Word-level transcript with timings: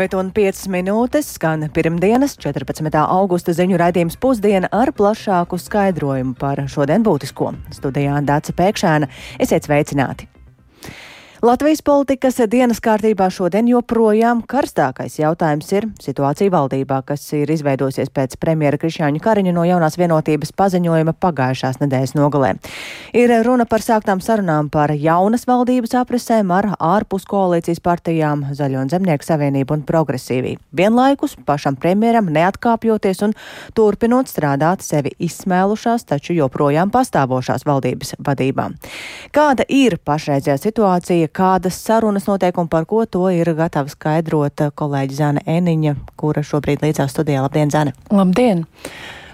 12,5 0.00 0.70
minūtes 0.72 1.34
skan 1.34 1.66
pirmdienas, 1.76 2.38
14. 2.40 2.88
augusta 3.02 3.52
ziņu 3.52 3.76
raidījums 3.82 4.16
pusdiena 4.16 4.70
ar 4.72 4.94
plašāku 4.96 5.60
skaidrojumu 5.60 6.32
par 6.40 6.64
šodien 6.72 7.04
būtisko. 7.04 7.52
Studijā 7.76 8.22
Dāca 8.24 8.56
Pēkšēna. 8.56 9.12
Esiet 9.44 9.68
sveicināti! 9.68 10.39
Latvijas 11.40 11.80
politikas 11.80 12.36
dienas 12.52 12.82
kārtībā 12.84 13.30
šodien 13.32 13.64
joprojām 13.70 14.42
karstākais 14.44 15.14
jautājums 15.22 15.70
ir 15.72 15.86
situācija 15.96 16.52
valdībā, 16.52 16.98
kas 17.08 17.22
ir 17.32 17.48
izveidojusies 17.48 18.10
pēc 18.12 18.34
premjera 18.36 18.76
Krišāņa 18.76 19.22
Kariņa 19.24 19.54
no 19.56 19.64
jaunās 19.64 19.96
vienotības 19.96 20.52
paziņojuma 20.52 21.14
pagājušās 21.16 21.80
nedēļas 21.80 22.12
nogalē. 22.18 22.50
Ir 23.16 23.32
runa 23.46 23.64
par 23.64 23.80
sāktām 23.80 24.20
sarunām 24.20 24.68
par 24.68 24.92
jaunas 24.92 25.48
valdības 25.48 25.96
aprisēm 26.02 26.52
ar 26.52 26.68
ārpus 26.76 27.24
koalīcijas 27.32 27.80
partijām 27.88 28.44
Zaļo 28.52 28.84
un 28.84 28.92
Zemnieku 28.92 29.24
savienību 29.24 29.78
un 29.78 29.86
progresīviju. 29.88 30.60
Vienlaikus 30.76 31.38
pašam 31.48 31.80
premjeram 31.80 32.28
neatkāpjoties 32.36 33.24
un 33.24 33.34
turpinot 33.72 34.28
strādāt 34.28 34.84
sevi 34.84 35.16
izsmēlušās, 35.16 36.04
taču 36.12 36.36
joprojām 36.36 36.92
pastāvošās 36.92 37.64
valdības 37.64 38.18
vadībām. 38.28 38.76
Kāda 39.32 39.64
ir 39.72 39.96
pašreizējā 40.04 40.60
situācija? 40.68 41.29
Kādas 41.32 41.78
sarunas 41.80 42.26
notiek 42.28 42.58
un 42.58 42.68
par 42.68 42.86
ko 42.90 43.04
to 43.06 43.28
ir 43.34 43.52
gatava 43.58 43.90
skaidrot 43.92 44.66
kolēģi 44.76 45.18
Zana 45.18 45.44
Eniņa, 45.46 45.96
kura 46.20 46.44
šobrīd 46.46 46.84
līdzās 46.84 47.14
studijā. 47.14 47.42
Labdien, 47.46 47.72
Zana! 47.72 47.96
Labdien! 48.10 48.66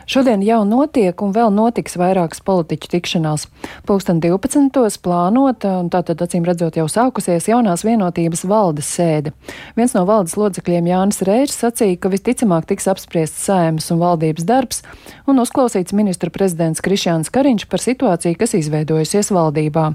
Šodien 0.07 0.39
jau 0.47 0.61
notiek 0.63 1.19
un 1.19 1.33
vēl 1.35 1.49
notiks 1.51 1.97
vairākas 1.99 2.39
politiķu 2.47 2.91
tikšanās. 2.93 3.49
Pūksteni 3.89 4.23
12. 4.23 5.01
plānota, 5.03 5.73
un 5.81 5.89
tātad 5.91 6.21
acīm 6.23 6.45
redzot 6.47 6.79
jau 6.79 6.85
sākusies 6.87 7.49
jaunās 7.51 7.83
vienotības 7.83 8.45
valdes 8.47 8.87
sēde. 8.87 9.33
Viens 9.75 9.97
no 9.97 10.05
valdes 10.07 10.37
locekļiem 10.39 10.93
Jānis 10.93 11.19
Rēžs 11.27 11.59
sacīja, 11.59 11.99
ka 11.99 12.13
visticamāk 12.13 12.69
tiks 12.71 12.87
apspriests 12.93 13.49
sēmas 13.49 13.91
un 13.91 13.99
valdības 14.05 14.47
darbs 14.47 14.85
un 15.27 15.43
uzklausīts 15.43 15.97
ministra 15.99 16.31
prezidents 16.31 16.85
Krišjāns 16.87 17.35
Kariņš 17.35 17.67
par 17.67 17.83
situāciju, 17.83 18.39
kas 18.39 18.55
izveidojusies 18.61 19.35
valdībā. 19.35 19.89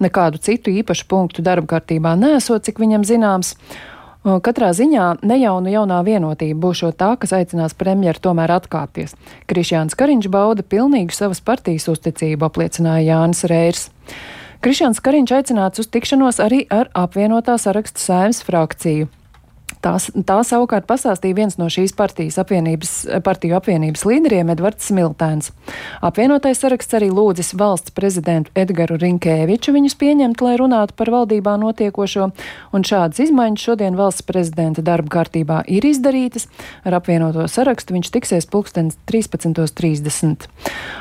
Nekādu 0.00 0.40
citu 0.48 0.72
īpašu 0.80 1.04
punktu 1.12 1.44
darba 1.44 1.76
kārtībā 1.76 2.16
nesot, 2.16 2.64
cik 2.64 2.80
viņam 2.80 3.04
zināms. 3.04 3.52
Katrā 4.26 4.72
ziņā 4.74 5.20
nejaunu 5.22 5.70
jaunā 5.70 6.00
vienotība 6.04 6.58
būs 6.66 6.82
tā, 6.98 7.12
kas 7.20 7.32
aicinās 7.38 7.76
premjeru 7.78 8.18
tomēr 8.18 8.50
atkāpties. 8.58 9.14
Krišjāns 9.46 9.94
Kariņš 9.94 10.28
bauda 10.28 10.62
pilnīgu 10.66 11.14
savas 11.14 11.40
partijas 11.40 11.86
uzticību, 11.88 12.48
apliecināja 12.48 13.14
Jānis 13.14 13.44
Reirs. 13.46 13.88
Krišjāns 14.58 14.98
Kariņš 14.98 15.36
aicināts 15.38 15.78
uz 15.78 15.86
tikšanos 15.86 16.42
arī 16.42 16.64
ar 16.66 16.90
apvienotā 16.98 17.54
saraksta 17.62 18.02
sēmas 18.02 18.42
frakciju. 18.42 19.06
Tās, 19.78 20.08
tā 20.26 20.40
savukārt 20.42 20.88
pastāstīja 20.88 21.36
viens 21.36 21.54
no 21.60 21.68
šīs 21.70 21.92
partijas 21.94 22.38
apvienības, 22.42 22.92
partiju 23.22 23.54
apvienības 23.60 24.02
līderiem 24.08 24.48
Edvards 24.50 24.88
Smiltēns. 24.90 25.52
Apvienotais 26.02 26.58
saraksts 26.58 26.96
arī 26.98 27.12
lūdzis 27.14 27.52
valsts 27.58 27.92
prezidentu 27.94 28.50
Edgaru 28.58 28.96
Rinkēviču 28.98 29.74
viņus 29.76 29.94
pieņemt, 30.00 30.42
lai 30.42 30.56
runātu 30.58 30.96
par 30.98 31.12
valdībā 31.14 31.54
notiekošo, 31.62 32.30
un 32.74 32.86
šādas 32.88 33.22
izmaiņas 33.28 33.66
šodien 33.68 33.98
valsts 33.98 34.26
prezidenta 34.26 34.82
darba 34.82 35.12
kārtībā 35.20 35.60
ir 35.70 35.86
izdarītas. 35.86 36.48
Ar 36.82 36.98
apvienoto 36.98 37.46
sarakstu 37.46 37.94
viņš 37.94 38.10
tiksies 38.16 38.50
pulkstens 38.50 38.98
13.30. 39.06 40.48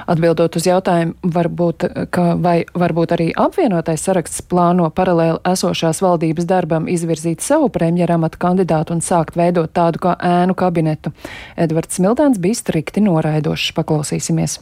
Atbildot 0.06 0.60
uz 0.60 0.70
jautājumu, 0.70 1.18
varbūt, 1.26 1.88
ka, 2.14 2.28
vai 2.38 2.60
varbūt 2.78 3.18
arī 3.18 3.32
apvienotais 3.34 4.06
saraksts 4.06 4.46
plāno 4.46 4.92
paralēli 4.94 5.42
esošās 5.50 6.04
valdības 6.06 6.46
darbam 6.46 6.86
izvirzīt 6.92 7.42
savu 7.42 7.72
premjeramatu 7.74 8.38
kandidātu, 8.38 8.57
kandidātu 8.58 8.96
un 8.96 9.02
sākt 9.02 9.38
veidot 9.38 9.72
tādu 9.74 10.02
kā 10.02 10.16
ēnu 10.18 10.56
kabinetu. 10.58 11.14
Edvards 11.58 12.00
Smiltēns 12.00 12.42
bija 12.42 12.58
strikti 12.58 13.04
noraidošs. 13.06 13.74
Paklausīsimies! 13.78 14.60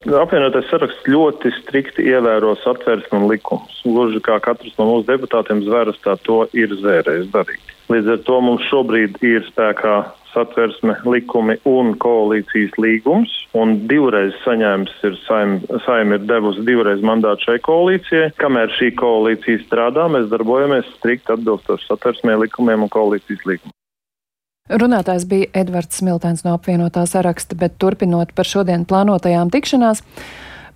Apvienotais 0.00 0.64
saraksts 0.72 1.04
ļoti 1.12 1.50
strikti 1.58 2.06
ievēro 2.08 2.54
satversmi 2.62 3.18
un 3.18 3.26
likumus. 3.28 3.82
Gluži 3.84 4.22
kā 4.24 4.38
katrs 4.40 4.72
no 4.78 4.86
mūsu 4.88 5.04
deputātiem 5.10 5.58
zvērstā 5.66 6.14
to 6.24 6.38
ir 6.56 6.72
zvērējis 6.72 7.26
darīt. 7.34 7.74
Līdz 7.92 8.08
ar 8.14 8.22
to 8.24 8.38
mums 8.40 8.64
šobrīd 8.70 9.18
ir 9.20 9.44
spēkā 9.50 9.98
satversme, 10.32 10.94
likumi 11.04 11.58
un 11.68 11.92
koalīcijas 12.00 12.78
līgums, 12.80 13.34
un 13.52 13.76
divreiz 13.90 14.32
saņēmis 14.46 14.94
ir 15.04 15.18
saim, 15.26 15.58
saim 15.84 16.16
ir 16.16 16.24
devusi 16.30 16.64
divreiz 16.64 17.04
mandātu 17.04 17.50
šai 17.50 17.58
koalīcijai. 17.68 18.30
Kamēr 18.40 18.72
šī 18.78 18.94
koalīcija 19.02 19.66
strādā, 19.66 20.08
mēs 20.08 20.32
darbojamies 20.32 20.88
strikt 20.96 21.28
atbilstoši 21.36 21.90
satversmē, 21.90 22.38
likumiem 22.46 22.88
un 22.88 22.94
koalīcijas 22.96 23.44
līgumiem. 23.52 23.76
Runātājs 24.70 25.26
bija 25.26 25.48
Edvards 25.64 25.98
Smiltēns 25.98 26.44
no 26.46 26.54
apvienotā 26.54 27.02
saraksta, 27.10 27.56
bet 27.58 27.74
turpinot 27.82 28.30
par 28.38 28.46
šodien 28.46 28.86
plānotajām 28.86 29.50
tikšanās. 29.50 30.04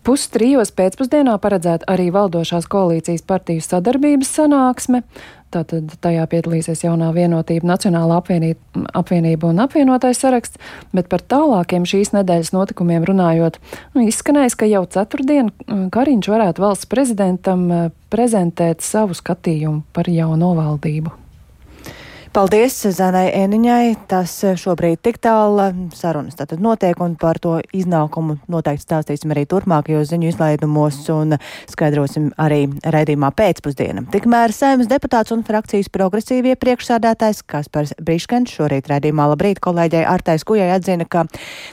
Pustrijos 0.05 0.69
pēcpusdienā 0.77 1.39
paredzēta 1.41 1.87
arī 1.89 2.11
valdošās 2.13 2.67
koalīcijas 2.69 3.23
partiju 3.25 3.63
sadarbības 3.65 4.35
sanāksme. 4.37 5.01
Tātad 5.55 5.95
tajā 6.03 6.27
piedalīsies 6.29 6.83
jaunā 6.85 7.13
vienotība, 7.15 7.71
Nacionāla 7.71 8.19
apvienība, 8.19 9.49
un 9.49 9.63
apvienotais 9.63 10.21
saraksts, 10.21 10.61
bet 10.93 11.09
par 11.09 11.23
tālākiem 11.23 11.87
šīs 11.89 12.13
nedēļas 12.19 12.53
notikumiem 12.53 13.07
runājot, 13.07 13.61
nu, 13.95 14.05
izskanējis, 14.11 14.59
ka 14.59 14.69
jau 14.69 14.85
ceturtdien 14.91 15.53
mm, 15.55 15.89
Kariņš 15.95 16.33
varētu 16.35 16.67
valsts 16.67 16.91
prezidentam 16.91 17.69
eh, 17.71 17.91
prezentēt 18.13 18.83
savu 18.85 19.17
skatījumu 19.17 19.87
par 19.95 20.11
jauno 20.11 20.57
valdību. 20.59 21.24
Paldies 22.35 22.75
Zanai 22.91 23.29
Eniņai. 23.31 23.93
Tas 24.11 24.33
šobrīd 24.59 24.99
tik 25.07 25.21
tālu 25.23 25.69
sarunas 25.95 26.35
tātad 26.35 26.59
notiek 26.59 26.99
un 27.05 27.13
par 27.15 27.39
to 27.39 27.61
iznākumu 27.71 28.41
noteikti 28.51 28.83
stāstīsim 28.83 29.31
arī 29.31 29.45
turpmākajos 29.47 30.11
ziņu 30.11 30.33
izlaidumos 30.33 30.99
un 31.15 31.37
skaidrosim 31.71 32.33
arī 32.43 32.65
raidījumā 32.83 33.31
pēcpusdiena. 33.39 34.03
Tikmēr 34.11 34.51
saimas 34.57 34.91
deputāts 34.91 35.31
un 35.31 35.47
frakcijas 35.47 35.93
progresīvie 35.95 36.57
priekšsādātājs 36.59 37.45
Kaspars 37.47 37.95
Briškens 38.03 38.51
šorīt 38.59 38.91
raidījumā 38.91 39.31
labrīt 39.31 39.63
kolēģei 39.63 40.03
Artais 40.03 40.43
Kujai 40.43 40.73
atzina, 40.75 41.07
ka 41.07 41.29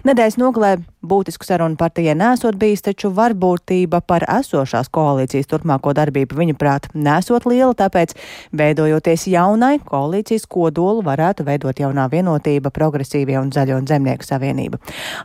nedēļas 0.05 0.37
nogalē 0.37 0.75
būtisku 1.01 1.45
sarunu 1.47 1.77
partijai 1.79 2.15
nesot 2.17 2.57
bijis, 2.61 2.83
taču 2.85 3.11
varbūtība 3.15 4.01
par 4.07 4.25
esošās 4.29 4.91
koalīcijas 4.93 5.49
turpmāko 5.51 5.93
darbību 5.97 6.37
viņuprāt 6.37 6.91
nesot 6.93 7.47
liela, 7.49 7.73
tāpēc 7.77 8.13
veidojoties 8.57 9.27
jaunai 9.33 9.77
koalīcijas 9.85 10.47
kodolu 10.51 11.03
varētu 11.05 11.45
veidot 11.47 11.81
jaunā 11.81 12.07
vienotība, 12.11 12.73
progresīvie 12.73 13.39
un 13.41 13.51
zaļo 13.53 13.81
un 13.81 13.89
zemnieku 13.89 14.27
savienība. 14.27 14.81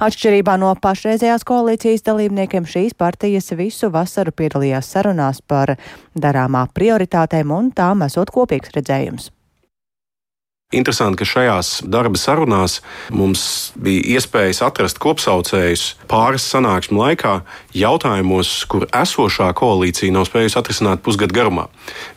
Atšķirībā 0.07 0.57
no 0.61 0.73
pašreizējās 0.81 1.47
koalīcijas 1.47 2.07
dalībniekiem 2.09 2.69
šīs 2.69 2.97
partijas 2.99 3.53
visu 3.59 3.93
vasaru 3.93 4.35
piedalījās 4.37 4.93
sarunās 4.97 5.43
par 5.45 5.77
darāmā 6.17 6.67
prioritātēm 6.75 7.53
un 7.53 7.73
tām 7.77 8.07
esot 8.09 8.33
kopīgs 8.35 8.73
redzējums. 8.77 9.36
Interesanti, 10.77 11.21
ka 11.23 11.29
šajās 11.29 11.71
darba 11.89 12.19
sarunās 12.21 12.81
mums 13.15 13.73
bija 13.81 14.17
iespējas 14.17 14.61
atrast 14.67 15.01
kopsaucējus 15.03 15.87
pāris 16.11 16.45
sanāksmu 16.53 17.01
laikā 17.01 17.39
jautājumos, 17.77 18.51
kur 18.71 18.87
esošā 18.91 19.49
koalīcija 19.57 20.15
nav 20.15 20.27
spējusi 20.29 20.59
atrisināt 20.61 21.05
pusgadu 21.07 21.37
garumā. 21.37 21.69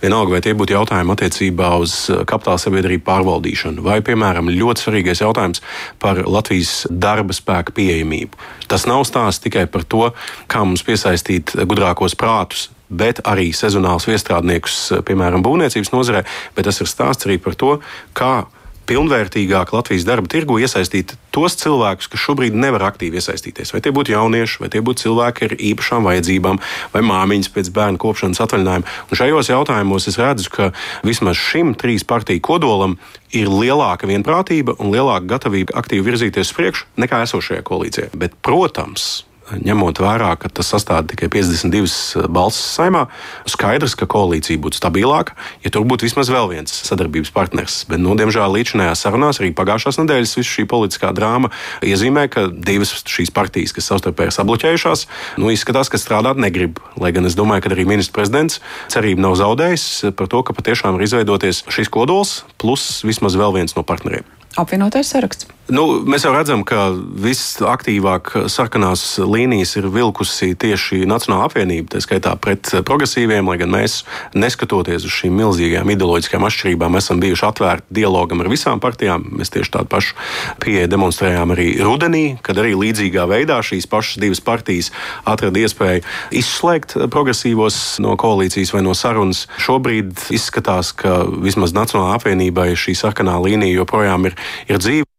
Vienalga, 0.04 0.36
vai 0.36 0.42
tie 0.44 0.56
būtu 0.58 0.76
jautājumi 0.76 1.16
attiecībā 1.16 1.72
uz 1.80 1.96
kapitāla 2.30 2.60
sabiedrību 2.62 3.06
pārvaldīšanu, 3.08 3.86
vai, 3.86 4.00
piemēram, 4.06 4.52
ļoti 4.52 4.86
svarīgais 4.86 5.24
jautājums 5.24 5.64
par 6.02 6.24
Latvijas 6.28 6.84
darba 6.90 7.36
spēka 7.36 7.76
pieejamību. 7.78 8.40
Tas 8.70 8.88
nav 8.90 9.06
stāsts 9.08 9.46
tikai 9.46 9.70
par 9.72 9.88
to, 9.88 10.10
kā 10.52 10.66
mums 10.66 10.84
piesaistīt 10.86 11.56
gudrākos 11.64 12.18
prātus 12.20 12.68
bet 12.90 13.22
arī 13.30 13.50
sezonālus 13.56 14.10
viestrādniekus, 14.10 14.78
piemēram, 15.06 15.46
būvniecības 15.46 15.94
nozarē. 15.94 16.24
Bet 16.58 16.70
tas 16.70 16.82
ir 16.82 16.90
stāsts 16.90 17.30
arī 17.30 17.38
par 17.42 17.58
to, 17.60 17.78
kā 18.18 18.48
pilnvērtīgāk 18.90 19.70
Latvijas 19.74 20.06
darba 20.08 20.30
tirgu 20.32 20.58
iesaistīt 20.64 21.14
tos 21.36 21.54
cilvēkus, 21.62 22.10
kas 22.10 22.24
šobrīd 22.24 22.56
nevar 22.58 22.88
aktīvi 22.88 23.20
iesaistīties. 23.22 23.74
Vai 23.76 23.84
tie 23.86 23.94
būtu 23.94 24.16
jaunieši, 24.16 24.64
vai 24.64 24.72
tie 24.74 24.82
būtu 24.86 25.06
cilvēki 25.06 25.46
ar 25.46 25.56
īpašām 25.70 26.10
vajadzībām, 26.10 26.60
vai 26.96 27.04
māmiņas 27.06 27.52
pēc 27.54 27.70
bērnu 27.76 28.02
kopšanas 28.02 28.42
atvaļinājuma. 28.46 28.98
Un 29.12 29.22
šajos 29.22 29.52
jautājumos 29.54 30.10
es 30.10 30.18
redzu, 30.22 30.50
ka 30.56 30.72
vismaz 31.06 31.38
šim 31.38 31.76
trīs 31.78 32.08
partiju 32.08 32.42
kodolam 32.50 32.98
ir 33.30 33.52
lielāka 33.54 34.10
vienprātība 34.10 34.80
un 34.82 34.90
lielāka 34.96 35.36
gatavība 35.36 35.78
aktīvi 35.78 36.10
virzīties 36.10 36.50
uz 36.50 36.58
priekšu 36.58 36.90
nekā 37.06 37.22
esošajā 37.28 37.62
koalīcijā. 37.70 38.10
Bet, 38.18 38.40
protams, 38.42 39.29
ņemot 39.58 40.00
vērā, 40.02 40.34
ka 40.40 40.52
tas 40.54 40.70
sastāv 40.72 41.08
tikai 41.10 41.30
52 41.32 42.28
balsis 42.32 42.66
saimā, 42.78 43.06
skaidrs, 43.50 43.96
ka 44.00 44.08
koalīcija 44.10 44.62
būtu 44.62 44.80
stabilāka, 44.80 45.36
ja 45.64 45.72
tur 45.74 45.88
būtu 45.90 46.08
vismaz 46.08 46.32
vēl 46.32 46.50
viens 46.54 46.74
sadarbības 46.88 47.34
partners. 47.36 47.82
Bet, 47.90 48.02
nu, 48.04 48.16
diemžēl, 48.20 48.52
līdzinājās 48.56 49.04
sarunās 49.06 49.42
arī 49.42 49.52
pagājušās 49.58 50.02
nedēļas 50.02 50.38
visu 50.40 50.56
šī 50.60 50.68
politiskā 50.70 51.12
drāma 51.16 51.52
iezīmē, 51.86 52.28
ka 52.32 52.48
divas 52.54 52.94
šīs 53.04 53.34
partijas, 53.36 53.76
kas 53.76 53.90
savstarpēji 53.92 54.32
ir 54.32 54.38
sabloķējušās, 54.38 55.06
nu, 55.42 55.52
izskatās, 55.54 55.92
ka 55.92 56.02
strādāt 56.02 56.42
negrib. 56.42 56.82
Lai 57.00 57.14
gan 57.16 57.30
es 57.30 57.38
domāju, 57.40 57.66
ka 57.66 57.74
arī 57.76 57.88
ministrs 57.90 58.16
prezidents 58.16 58.60
cerību 58.94 59.26
nav 59.28 59.38
zaudējis 59.40 59.88
par 60.20 60.32
to, 60.32 60.44
ka 60.46 60.58
patiešām 60.58 61.00
ir 61.00 61.08
izveidoties 61.08 61.66
šis 61.72 61.92
kodols, 61.94 62.44
plus 62.62 63.02
vismaz 63.08 63.40
vēl 63.40 63.58
viens 63.62 63.78
no 63.78 63.86
partneriem. 63.88 64.39
Apvienotais 64.60 65.16
saraksts. 65.16 65.48
Nu, 65.70 65.84
mēs 66.02 66.24
jau 66.26 66.32
redzam, 66.34 66.64
ka 66.66 66.88
visaktīvāk 67.22 68.32
sarkanās 68.50 69.04
līnijas 69.22 69.76
ir 69.78 69.86
vilkusi 69.94 70.56
tieši 70.58 71.04
Nacionāla 71.06 71.46
apvienība, 71.46 71.92
tā 71.94 72.00
skaitā 72.02 72.32
pret 72.42 72.72
progresīviem, 72.88 73.46
lai 73.46 73.60
gan 73.62 73.70
mēs, 73.76 74.00
neskatoties 74.34 75.06
uz 75.06 75.14
šīm 75.14 75.36
milzīgajām 75.38 75.92
ideoloģiskajām 75.94 76.48
atšķirībām, 76.48 76.98
esam 76.98 77.22
bijuši 77.22 77.46
atvērti 77.46 77.98
dialogam 78.00 78.42
ar 78.42 78.50
visām 78.50 78.82
partijām. 78.82 79.28
Mēs 79.38 79.54
tieši 79.54 79.76
tādu 79.76 79.92
pašu 79.94 80.18
pieeju 80.64 80.90
demonstrējām 80.90 81.54
arī 81.54 81.68
rudenī, 81.86 82.24
kad 82.42 82.58
arī 82.58 82.74
līdzīgā 82.74 83.28
veidā 83.30 83.60
šīs 83.62 83.86
pašas 83.94 84.18
divas 84.26 84.42
partijas 84.42 84.90
atrada 85.30 85.62
iespēju 85.62 86.02
izslēgt 86.42 86.98
progresīvos 87.14 88.00
no 88.02 88.18
koalīcijas 88.18 88.74
vai 88.74 88.82
no 88.88 88.98
sarunas. 88.98 89.46
Šobrīd 89.62 90.26
izskatās, 90.34 90.96
ka 90.98 91.22
vismaz 91.30 91.78
Nacionālajai 91.78 92.18
apvienībai 92.18 92.72
šī 92.74 92.98
sarkanā 92.98 93.38
līnija 93.46 93.84
joprojām 93.84 94.32
ir, 94.32 94.40
ir 94.68 94.82
dzīva. 94.82 95.10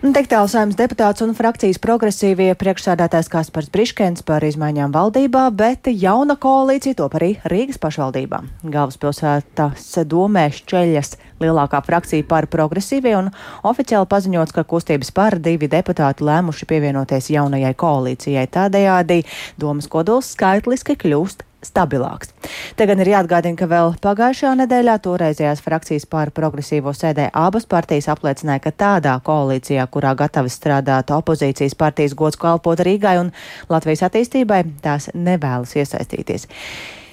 Nu, 0.00 0.14
Tik 0.16 0.30
tālu 0.32 0.48
saimnes 0.48 0.78
deputāts 0.78 1.20
un 1.20 1.34
frakcijas 1.36 1.76
progresīvie 1.76 2.54
priekšsādātājs 2.56 3.26
Kaspars 3.28 3.66
Briškens 3.68 4.24
par 4.24 4.40
izmaiņām 4.48 4.94
valdībā, 4.94 5.42
bet 5.52 5.90
jauna 5.92 6.38
koalīcija 6.40 6.96
top 6.96 7.18
arī 7.18 7.34
Rīgas 7.52 7.76
pašvaldībā. 7.82 8.38
Galvaspilsētas 8.64 9.90
domē 10.08 10.46
šķeļas 10.56 11.12
lielākā 11.44 11.82
frakcija 11.84 12.24
par 12.32 12.48
progresīvie 12.48 13.12
un 13.18 13.28
oficiāli 13.60 14.08
paziņots, 14.08 14.56
ka 14.56 14.64
kustības 14.72 15.12
par 15.12 15.36
divi 15.36 15.68
deputāti 15.68 16.24
lēmuši 16.24 16.70
pievienoties 16.72 17.28
jaunajai 17.36 17.76
koalīcijai. 17.84 18.48
Tādējādi 18.56 19.20
domas 19.60 19.92
kodols 19.92 20.32
skaitliski 20.32 20.96
kļūst 21.04 21.44
stabilāks. 21.64 22.32
Te 22.76 22.86
gan 22.88 23.00
ir 23.02 23.12
jāatgādina, 23.12 23.58
ka 23.58 23.68
vēl 23.70 23.94
pagājušajā 24.02 24.52
nedēļā 24.62 24.96
toreizējās 25.04 25.62
frakcijas 25.64 26.06
pār 26.10 26.32
progresīvo 26.36 26.94
sēdē 26.96 27.30
abas 27.36 27.68
partijas 27.70 28.10
apliecināja, 28.12 28.64
ka 28.66 28.74
tādā 28.84 29.16
koalīcijā, 29.26 29.86
kurā 29.92 30.14
gatavi 30.18 30.52
strādāt 30.52 31.12
opozīcijas 31.16 31.76
partijas 31.78 32.16
gods 32.18 32.40
kalpot 32.40 32.80
Rīgai 32.80 33.18
un 33.24 33.34
Latvijas 33.72 34.06
attīstībai, 34.08 34.64
tās 34.84 35.10
nevēlas 35.14 35.76
iesaistīties. 35.76 36.48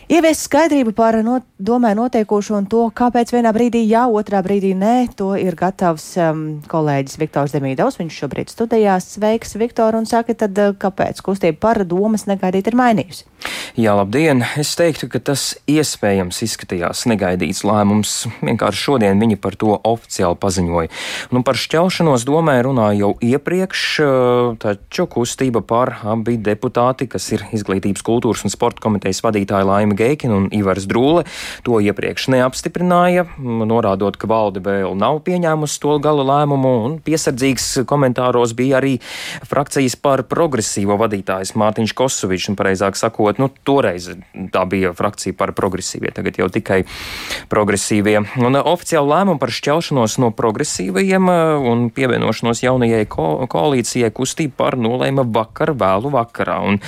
Ieviest 0.07 0.45
skaidrību 0.45 0.93
par 0.95 1.17
no, 1.19 1.41
domē 1.59 1.89
notiekošo 1.97 2.53
un 2.55 2.67
to, 2.71 2.85
kāpēc 2.95 3.33
vienā 3.35 3.51
brīdī 3.51 3.81
jā, 3.89 4.05
otrā 4.07 4.39
brīdī 4.39 4.69
nē, 4.71 5.09
to 5.19 5.33
ir 5.35 5.57
gatavs 5.59 6.05
um, 6.23 6.43
kolēģis 6.71 7.17
Viktors 7.19 7.51
Demīdovs. 7.51 7.97
Viņš 7.99 8.19
šobrīd 8.23 8.53
studijās. 8.53 9.09
Sveiks, 9.17 9.57
Viktor, 9.59 9.97
un 9.99 10.07
saka, 10.07 10.31
tad 10.45 10.55
uh, 10.63 10.71
kāpēc 10.79 11.19
kustība 11.25 11.59
par 11.65 11.81
domas 11.83 12.23
negaidīt 12.29 12.69
ir 12.71 12.77
mainījusi? 12.79 13.27
Jā, 13.75 13.97
labdien! 13.99 14.45
Es 14.55 14.71
teiktu, 14.79 15.09
ka 15.11 15.19
tas 15.19 15.43
iespējams 15.67 16.39
izskatījās 16.47 17.03
negaidīts 17.11 17.65
lēmums. 17.67 18.15
Vienkārši 18.47 18.83
šodien 18.87 19.19
viņi 19.19 19.35
par 19.43 19.59
to 19.59 19.75
oficiāli 19.75 20.39
paziņoja. 20.39 20.93
Nu, 21.35 21.43
par 21.43 21.59
šķelšanos 21.59 22.23
domē 22.31 22.55
runāja 22.63 23.01
jau 23.03 23.11
iepriekš, 23.27 23.83
taču 24.63 25.09
kustība 25.11 25.65
par 25.67 25.97
abi 26.15 26.39
deputāti, 26.39 27.11
kas 27.11 27.27
ir 27.35 27.43
Izglītības, 27.59 28.07
kultūras 28.07 28.47
un 28.47 28.55
sporta 28.55 28.87
komitejas 28.87 29.19
vadītāja 29.27 29.67
Laima 29.67 29.96
Geikina 29.97 30.37
un 30.37 30.47
Ivars 30.55 30.87
Drūle, 30.89 31.25
to 31.65 31.81
iepriekš 31.83 32.29
neapstiprināja, 32.33 33.25
norādot, 33.41 34.17
ka 34.19 34.29
valde 34.29 34.61
vēl 34.63 34.95
nav 34.97 35.21
pieņēmusi 35.27 35.81
to 35.83 35.97
gala 36.03 36.25
lēmumu, 36.27 36.73
un 36.87 36.97
piesardzīgs 37.03 37.83
komentāros 37.89 38.53
bija 38.57 38.79
arī 38.81 38.97
frakcijas 39.47 39.97
par 39.99 40.23
progresīvo 40.29 40.97
vadītājs 41.01 41.55
Mārtiņš 41.57 41.95
Kosovičs, 41.97 42.51
un 42.51 42.59
pareizāk 42.59 42.99
sakot, 42.99 43.41
nu, 43.41 43.49
toreiz 43.67 44.11
tā 44.53 44.63
bija 44.69 44.93
frakcija 44.97 45.35
par 45.37 45.53
progresīvie, 45.57 46.11
tagad 46.15 46.39
jau 46.39 46.49
tikai 46.53 46.83
progresīvie. 47.51 48.19
Un 48.41 48.59
uh, 48.59 48.63
oficiāli 48.73 49.11
lēmumu 49.13 49.41
par 49.41 49.53
šķelšanos 49.53 50.17
no 50.23 50.31
progresīvajiem 50.35 51.31
uh, 51.31 51.67
un 51.71 51.87
pievienošanos 51.93 52.63
jaunajai 52.65 53.05
ko 53.09 53.29
koalīcijai 53.49 54.11
kustība 54.15 54.57
par 54.63 54.77
nolēma 54.79 55.25
vakar 55.33 55.73
vēlu 55.77 56.11
vakarā. 56.13 56.59
Un 56.67 56.79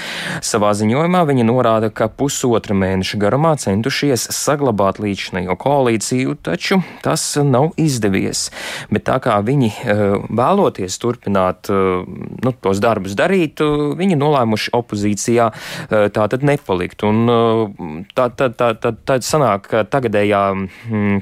savā 0.46 0.74
ziņojumā 0.78 1.24
viņi 1.30 1.48
norāda, 1.48 1.92
ka 1.94 2.10
pusotra 2.12 2.76
mēneša 2.78 2.99
garumā 3.22 3.56
centušies 3.60 4.28
saglabāt 4.36 5.00
līdzinējo 5.04 5.56
koalīciju, 5.60 6.38
taču 6.46 6.81
tas 7.06 7.24
nav 7.44 7.72
izdevies. 7.80 8.48
Bet 8.92 9.07
tā 9.10 9.19
kā 9.24 9.38
viņi 9.46 9.72
uh, 9.72 10.04
vēloties 10.28 11.00
turpināt 11.01 11.69
nu, 11.69 12.51
tos 12.63 12.80
darbus 12.84 13.16
darīt, 13.18 13.62
viņi 14.00 14.18
nolēmuši 14.19 14.74
opozīcijā 14.75 15.48
tā 15.90 16.28
tad 16.31 16.46
nepalikt. 16.46 17.04
Un, 17.07 18.06
tā, 18.16 18.30
tā, 18.36 18.50
tā, 18.56 18.72
tā, 18.80 18.94
tā 18.94 19.19
sanāk, 19.25 19.69
ka 19.72 19.84
tagadējā 19.88 20.44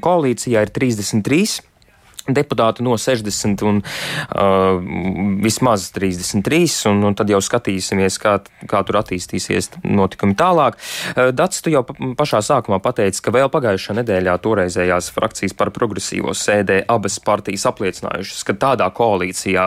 koalīcijā 0.04 0.64
ir 0.66 0.72
33 0.74 1.67
deputāti 2.34 2.84
no 2.84 2.96
60 2.98 3.64
un 3.68 3.80
uh, 3.82 4.78
vismaz 5.42 5.88
33, 5.94 6.88
un, 6.90 7.02
un 7.08 7.16
tad 7.18 7.30
jau 7.32 7.40
skatīsimies, 7.42 8.18
kā, 8.22 8.38
kā 8.68 8.82
tur 8.86 9.00
attīstīsies 9.00 9.70
notikumi 9.84 10.36
tālāk. 10.38 10.78
Uh, 11.14 11.30
Dats, 11.36 11.62
tu 11.64 11.72
jau 11.72 11.84
pašā 12.18 12.42
sākumā 12.44 12.80
pateici, 12.84 13.22
ka 13.24 13.32
vēl 13.34 13.50
pagājušā 13.52 13.96
nedēļā 14.00 14.36
toreizējās 14.44 15.10
frakcijas 15.14 15.56
par 15.58 15.72
progresīvo 15.74 16.34
sēdē 16.36 16.82
abas 16.90 17.18
partijas 17.24 17.66
apliecinājušas, 17.70 18.44
ka 18.48 18.56
tādā 18.66 18.88
koalīcijā, 18.94 19.66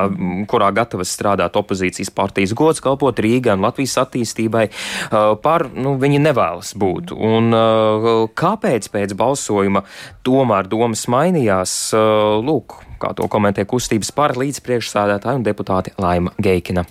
kurā 0.51 0.71
gatavas 0.75 1.13
strādāt 1.13 1.57
opozīcijas 1.59 2.13
partijas 2.15 2.55
gods, 2.57 2.83
kalpot 2.83 3.19
Rīgai 3.21 3.55
un 3.57 3.65
Latvijas 3.65 3.97
attīstībai, 4.05 4.67
uh, 4.69 5.33
par, 5.41 5.67
nu, 5.73 5.95
viņi 6.01 6.21
nevēlas 6.27 6.75
būt. 6.79 7.15
Un 7.15 7.51
uh, 7.55 8.09
kāpēc 8.37 8.91
pēc 8.93 9.15
balsojuma 9.17 9.83
tomēr 10.25 10.69
domas 10.71 11.07
mainījās? 11.11 11.75
Uh, 11.97 12.50
lūk, 12.51 12.81
kā 13.01 13.13
to 13.17 13.27
komentē 13.31 13.65
kustības 13.69 14.11
par 14.15 14.35
līdzpriekšsādātāju 14.39 15.41
un 15.41 15.47
deputāti 15.47 15.95
Laima 16.01 16.35
Geikina. 16.41 16.85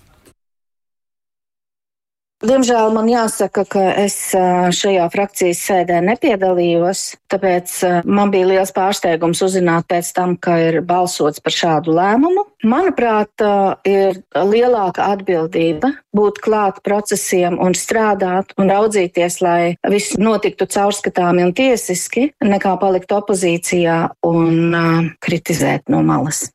Diemžēl 2.40 2.88
man 2.94 3.08
jāsaka, 3.10 3.66
ka 3.68 3.80
es 4.00 4.14
šajā 4.32 5.04
frakcijas 5.12 5.58
sēdē 5.60 5.98
nepiedalījos, 6.06 7.02
tāpēc 7.28 7.72
man 8.08 8.30
bija 8.32 8.48
liels 8.48 8.72
pārsteigums 8.72 9.42
uzzināt 9.44 9.84
pēc 9.90 10.08
tam, 10.16 10.38
ka 10.40 10.56
ir 10.70 10.78
balsots 10.80 11.42
par 11.44 11.52
šādu 11.52 11.92
lēmumu. 11.98 12.46
Manuprāt, 12.64 13.44
ir 13.84 14.22
lielāka 14.32 15.10
atbildība 15.12 15.92
būt 16.16 16.40
klāt 16.44 16.80
procesiem 16.86 17.58
un 17.60 17.76
strādāt 17.76 18.56
un 18.56 18.72
raudzīties, 18.72 19.36
lai 19.44 19.74
viss 19.92 20.16
notiktu 20.16 20.64
caurskatāmi 20.64 21.44
un 21.44 21.52
tiesiski, 21.56 22.30
nekā 22.40 22.72
palikt 22.80 23.12
opozīcijā 23.20 23.98
un 24.30 24.80
kritizēt 25.20 25.92
no 25.92 26.00
malas. 26.08 26.46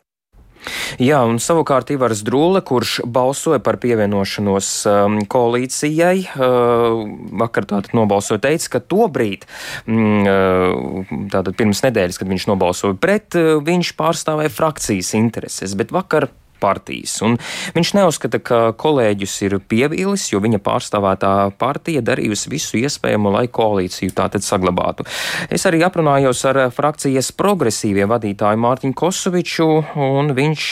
Jā, 1.02 1.22
un 1.28 1.40
savukārt 1.44 1.92
Ivars 1.96 2.24
Drūle, 2.26 2.62
kurš 2.66 3.00
balsoja 3.06 3.60
par 3.64 3.80
pievienošanos 3.84 4.70
um, 4.90 5.20
koalīcijai, 5.32 6.16
uh, 6.36 7.04
vakar 7.42 7.68
tātad 7.70 7.96
nobalsoja, 7.98 8.44
teica, 8.48 8.76
ka 8.78 8.84
tobrīd, 8.94 9.46
mm, 9.90 10.24
uh, 10.30 11.28
tātad 11.34 11.58
pirms 11.60 11.84
nedēļas, 11.86 12.22
kad 12.22 12.32
viņš 12.32 12.48
nobalsoja 12.52 12.98
pret, 13.02 13.38
uh, 13.40 13.58
viņš 13.66 13.94
pārstāvēja 14.00 14.54
frakcijas 14.54 15.14
intereses, 15.20 15.78
bet 15.78 15.94
vakar 15.96 16.30
partijas. 16.66 17.20
Un 17.26 17.38
viņš 17.76 17.94
neuzskata, 18.00 18.42
ka 18.42 18.60
kolēģis 18.82 19.36
ir 19.46 19.58
pievīlis, 19.70 20.28
jo 20.34 20.42
viņa 20.44 20.62
pārstāvētā 20.66 21.34
partija 21.62 22.04
darījusi 22.06 22.52
visu 22.54 22.80
iespējamo, 22.82 23.34
lai 23.36 23.46
koalīciju 23.52 24.16
tātad 24.18 24.46
saglabātu. 24.46 25.06
Es 25.54 25.66
arī 25.70 25.84
aprunājos 25.86 26.42
ar 26.50 26.62
frakcijas 26.74 27.32
progresīvie 27.38 28.08
vadītāju 28.10 28.62
Mārtiņu 28.66 28.98
Kosoviču, 28.98 29.70
un 30.08 30.34
viņš 30.38 30.68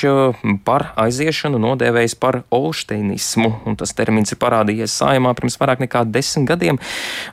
par 0.65 0.89
aiziešanu 1.03 1.61
nodēvējis 1.61 2.17
par 2.21 2.41
olšteinismu, 2.53 3.51
un 3.69 3.79
tas 3.79 3.95
termins 3.97 4.33
ir 4.33 4.41
parādījies 4.41 4.97
sājumā 5.01 5.35
pirms 5.37 5.59
vairāk 5.61 5.83
nekā 5.85 6.05
desmit 6.09 6.49
gadiem, 6.53 6.81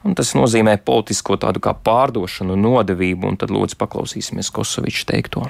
un 0.05 0.17
tas 0.19 0.35
nozīmē 0.39 0.79
politisko 0.85 1.39
tādu 1.41 1.63
kā 1.65 1.75
pārdošanu, 1.75 2.59
nodevību, 2.61 3.33
un 3.33 3.41
tad 3.41 3.55
lūdzu 3.55 3.81
paklausīsimies 3.81 4.53
Kosoviču 4.55 5.09
teikto. 5.11 5.49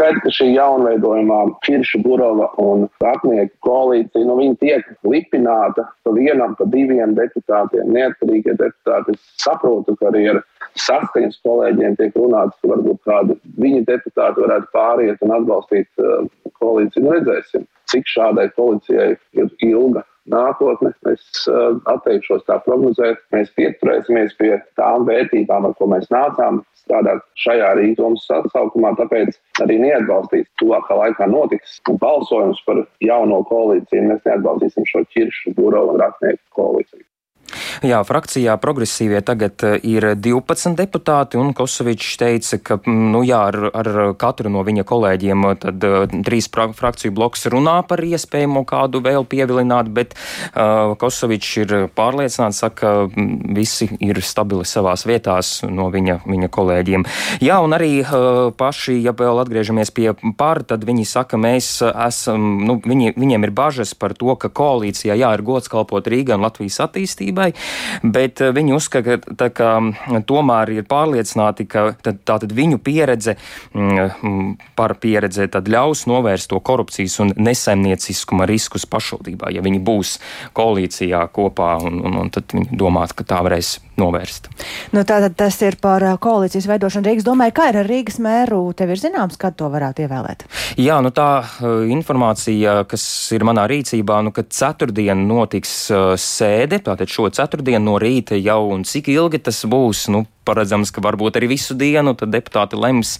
Skaidrs, 0.00 0.22
ka 0.24 0.30
šī 0.32 0.46
jaunveidojumā 0.54 1.38
Kirša 1.60 1.98
Burova 2.00 2.46
un 2.62 2.86
Ratnieku 3.04 3.52
koalīcija, 3.66 4.24
nu, 4.24 4.36
tiek 4.56 4.86
lipināta 5.04 5.84
pa 6.06 6.12
vienam, 6.16 6.54
pa 6.56 6.64
diviem 6.72 7.12
deputātiem, 7.18 7.90
neatkarīgie 7.92 8.54
deputāti. 8.56 9.18
Saprotu, 9.42 9.92
ka 10.00 10.08
arī 10.08 10.22
ar 10.32 10.40
saskaņas 10.80 11.36
kolēģiem 11.44 11.98
tiek 12.00 12.16
runāts, 12.16 12.56
ka 12.62 12.70
varbūt 12.72 13.02
kādu 13.10 13.36
viņa 13.60 13.82
deputātu 13.90 14.46
varētu 14.46 14.72
pāriet 14.72 15.20
un 15.26 15.36
atbalstīt 15.36 16.00
uh, 16.00 16.24
koalīciju. 16.62 17.04
Nu, 17.04 17.12
redzēsim, 17.18 17.68
cik 17.92 18.08
šādai 18.08 18.48
koalīcijai 18.56 19.10
ir 19.36 19.52
ilga 19.68 20.06
nākotne. 20.32 20.92
Es 21.10 21.44
uh, 21.50 21.76
atteikšos 21.90 22.46
tā 22.48 22.58
prognozēt. 22.64 23.20
Mēs 23.34 23.52
pieturēsimies 23.58 24.36
pie 24.40 24.54
tām 24.80 25.06
vērtībām, 25.08 25.68
ar 25.68 25.76
ko 25.78 25.90
mēs 25.90 26.08
nācām 26.14 26.62
strādāt 26.80 27.22
šajā 27.38 27.74
Rīgas 27.78 28.24
sasaukumā, 28.26 28.94
tāpēc 28.98 29.36
arī 29.64 29.78
neatbalstīs 29.84 30.48
tuvākā 30.62 30.96
laikā 31.02 31.28
notiks 31.30 31.78
balsojums 32.02 32.62
par 32.66 32.82
jauno 33.04 33.42
koalīciju. 33.50 34.08
Mēs 34.10 34.26
neatbalstīsim 34.26 34.88
šo 34.88 35.04
ķiršu, 35.14 35.54
būro 35.58 35.86
un 35.92 36.02
raknieku 36.02 36.42
koalīciju. 36.58 37.09
Jā, 37.86 38.00
frakcijā 38.06 38.56
progresīvie 38.60 39.20
tagad 39.24 39.62
eh, 39.66 39.76
ir 39.86 40.10
12 40.18 40.76
deputāti, 40.78 41.38
un 41.40 41.52
Kosovičs 41.56 42.16
teica, 42.20 42.58
ka 42.62 42.78
mm, 42.80 43.06
nu, 43.14 43.22
jā, 43.26 43.40
ar, 43.50 43.70
ar 43.76 43.90
katru 44.20 44.52
no 44.52 44.64
viņa 44.66 44.84
kolēģiem 44.88 45.46
eh, 45.48 45.56
tad 45.60 45.86
uh, 45.86 46.04
trīs 46.26 46.48
frakciju 46.50 47.14
bloks 47.16 47.46
runā 47.52 47.80
par 47.88 48.02
iespējamo 48.04 48.64
kādu 48.68 49.02
vēl 49.04 49.26
pievilināt, 49.28 49.90
bet 49.94 50.14
uh, 50.16 50.96
Kosovičs 51.00 51.52
ir 51.62 51.74
pārliecināts, 51.96 52.62
ka 52.76 52.92
mm, 53.06 53.54
visi 53.56 53.88
ir 54.02 54.20
stabili 54.24 54.66
savās 54.68 55.06
vietās 55.08 55.60
no 55.68 55.88
viņa, 55.92 56.20
viņa 56.28 56.50
kolēģiem. 56.52 57.06
Jā, 57.44 57.60
un 57.64 57.76
arī 57.76 57.92
uh, 58.02 58.50
paši, 58.56 58.98
ja 59.04 59.14
vēl 59.16 59.42
atgriežamies 59.44 59.92
pie 59.96 60.10
pār, 60.38 60.62
tad 60.68 60.84
viņi 60.88 61.06
saka, 61.08 61.40
mēs 61.40 61.72
esam, 61.88 62.64
nu, 62.66 62.78
viņi, 62.84 63.14
viņiem 63.16 63.48
ir 63.48 63.54
bažas 63.56 63.94
par 63.96 64.14
to, 64.18 64.34
ka 64.40 64.52
koalīcijā, 64.52 65.16
jā, 65.18 65.32
ir 65.36 65.44
gods 65.46 65.70
kalpot 65.72 66.06
Rīgai 66.10 66.36
un 66.36 66.44
Latvijas 66.44 66.80
attīstībai, 66.86 67.52
bet 68.02 68.40
eh, 68.40 68.52
viņi 68.56 68.74
uzskata, 68.76 69.18
ka, 69.54 69.70
tomēr 70.26 70.74
ir 70.74 70.88
pārliecināti, 70.90 71.66
ka 71.70 71.90
tātad 72.02 72.52
viņu 72.54 72.80
pieredze 72.84 73.36
par 74.78 74.94
pieredzi 75.00 75.46
ļaus 75.70 76.06
novērst 76.10 76.50
to 76.50 76.60
korupcijas 76.64 77.18
un 77.24 77.34
nesaimnieciskuma 77.36 78.48
riskus 78.48 78.86
pašvaldībā, 78.90 79.52
ja 79.54 79.64
viņi 79.64 79.82
būs 79.84 80.16
koalīcijā 80.56 81.22
kopā 81.34 81.76
un, 81.84 82.00
un, 82.06 82.18
un 82.24 82.32
tad 82.34 82.54
viņi 82.56 82.80
domāt, 82.80 83.14
ka 83.16 83.26
tā 83.26 83.40
varēs 83.46 83.78
novērst. 84.00 84.48
Nu, 84.96 85.04
tātad 85.06 85.36
tas 85.38 85.58
ir 85.64 85.76
par 85.82 86.04
koalīcijas 86.22 86.68
veidošanu 86.70 87.10
Rīgas. 87.10 87.26
Domāju, 87.26 87.56
kā 87.60 87.68
ir 87.70 87.80
ar 87.82 87.90
Rīgas 87.90 88.18
mēru? 88.22 88.62
Tev 88.76 88.94
ir 88.94 89.02
zināms, 89.02 89.38
kad 89.40 89.58
to 89.60 89.68
varētu 89.72 90.06
ievēlēt? 90.06 90.46
Jā, 90.80 91.00
nu 91.04 91.12
tā 91.14 91.28
informācija, 91.92 92.80
kas 92.90 93.04
ir 93.36 93.44
manā 93.48 93.66
rīcībā, 93.70 94.20
nu, 94.26 94.34
ka 94.34 94.46
ceturtdien 94.48 95.26
notiks 95.28 95.74
sēde, 96.20 96.80
tātad 96.86 97.10
šo 97.12 97.28
ceturtdienu 97.34 97.90
no 97.90 97.96
rīta 98.00 98.38
jau 98.40 98.62
un 98.74 98.84
cik 98.88 99.12
ilgi 99.12 99.42
tas 99.46 99.64
būs, 99.68 100.08
nu, 100.14 100.24
paredzams, 100.46 100.90
ka 100.94 101.02
varbūt 101.04 101.38
arī 101.38 101.50
visu 101.54 101.76
dienu 101.78 102.14
deputāti 102.18 102.78
lems. 102.78 103.16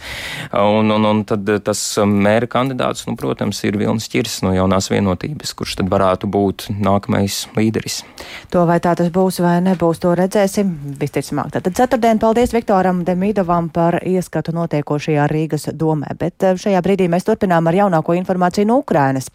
Un, 0.56 0.90
un, 0.90 1.06
un 1.06 1.22
tad 1.28 1.48
tas 1.64 1.80
mēra 2.06 2.48
kandidāts, 2.50 3.06
nu, 3.08 3.16
protams, 3.18 3.60
ir 3.66 3.78
Vilnis 3.80 4.08
Čirs 4.10 4.40
no 4.44 4.52
jaunās 4.54 4.90
vienotības, 4.92 5.54
kurš 5.56 5.78
tad 5.80 5.90
varētu 5.92 6.30
būt 6.30 6.68
nākamais 6.80 7.42
līderis. 7.56 8.00
To 8.54 8.64
vai 8.68 8.80
tā 8.82 8.94
tas 8.98 9.10
būs 9.12 9.40
vai 9.44 9.58
nebūs, 9.64 10.00
to 10.02 10.14
redzēsim 10.18 10.72
visticamāk. 11.00 11.52
Tad 11.54 11.70
ceturtdien 11.76 12.20
paldies 12.22 12.54
Viktoram 12.56 13.04
Demīdovam 13.06 13.70
par 13.72 14.00
ieskatu 14.06 14.54
notiekošajā 14.56 15.28
Rīgas 15.30 15.70
domē, 15.76 16.14
bet 16.20 16.46
eh, 16.46 16.56
šajā 16.60 16.82
brīdī 16.84 17.10
mēs 17.12 17.28
turpinām 17.28 17.68
ar 17.70 17.78
jaunāko 17.82 18.16
informāciju 18.18 18.70
no 18.70 18.80
Ukrainas. 18.82 19.30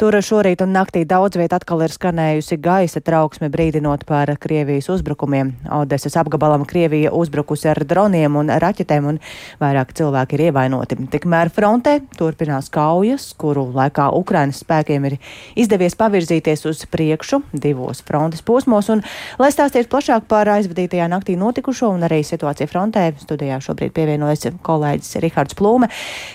Tur 0.00 0.16
šorīt 0.16 0.64
un 0.64 0.74
naktī 0.76 1.04
daudz 1.08 1.38
viet 1.38 1.54
atkal 1.56 1.84
ir 1.86 1.94
skanējusi 1.94 2.60
gaisa 2.62 3.02
trauksme 3.04 3.50
brīdinot 3.52 4.06
par 4.08 4.32
Krievijas 4.40 4.90
uzbrukumiem. 4.92 5.54
Odesas 5.76 6.16
apgabalam 6.18 6.66
Krievija 6.68 7.12
uzbrukumiem 7.12 7.25
uzbrukusi 7.26 7.68
ar 7.70 7.82
droniem 7.84 8.38
un 8.40 8.50
raķetēm, 8.62 9.10
un 9.10 9.20
vairāk 9.60 9.92
cilvēki 9.98 10.38
ir 10.38 10.44
ievainoti. 10.48 10.98
Tikmēr 11.12 11.50
frontē 11.54 11.98
turpinās 12.16 12.70
kaujas, 12.72 13.28
kuru 13.38 13.66
laikā 13.74 14.08
Ukrainas 14.16 14.62
spēkiem 14.64 15.10
ir 15.10 15.18
izdevies 15.58 15.98
pavirzīties 15.98 16.66
uz 16.70 16.84
priekšu 16.90 17.42
divos 17.52 18.02
frontes 18.06 18.44
posmos, 18.46 18.90
un, 18.92 19.02
lai 19.42 19.50
stāstītu 19.54 19.90
plašāk 19.92 20.28
par 20.30 20.50
aizvadītajā 20.56 21.08
naktī 21.12 21.36
notikušo 21.38 21.90
un 21.94 22.06
arī 22.06 22.22
situāciju 22.26 22.70
frontē, 22.70 23.08
studijā 23.22 23.58
šobrīd 23.62 23.94
pievienojas 23.96 24.48
kolēģis 24.66 25.20
Rihards 25.24 25.58
Plūme. 25.58 25.90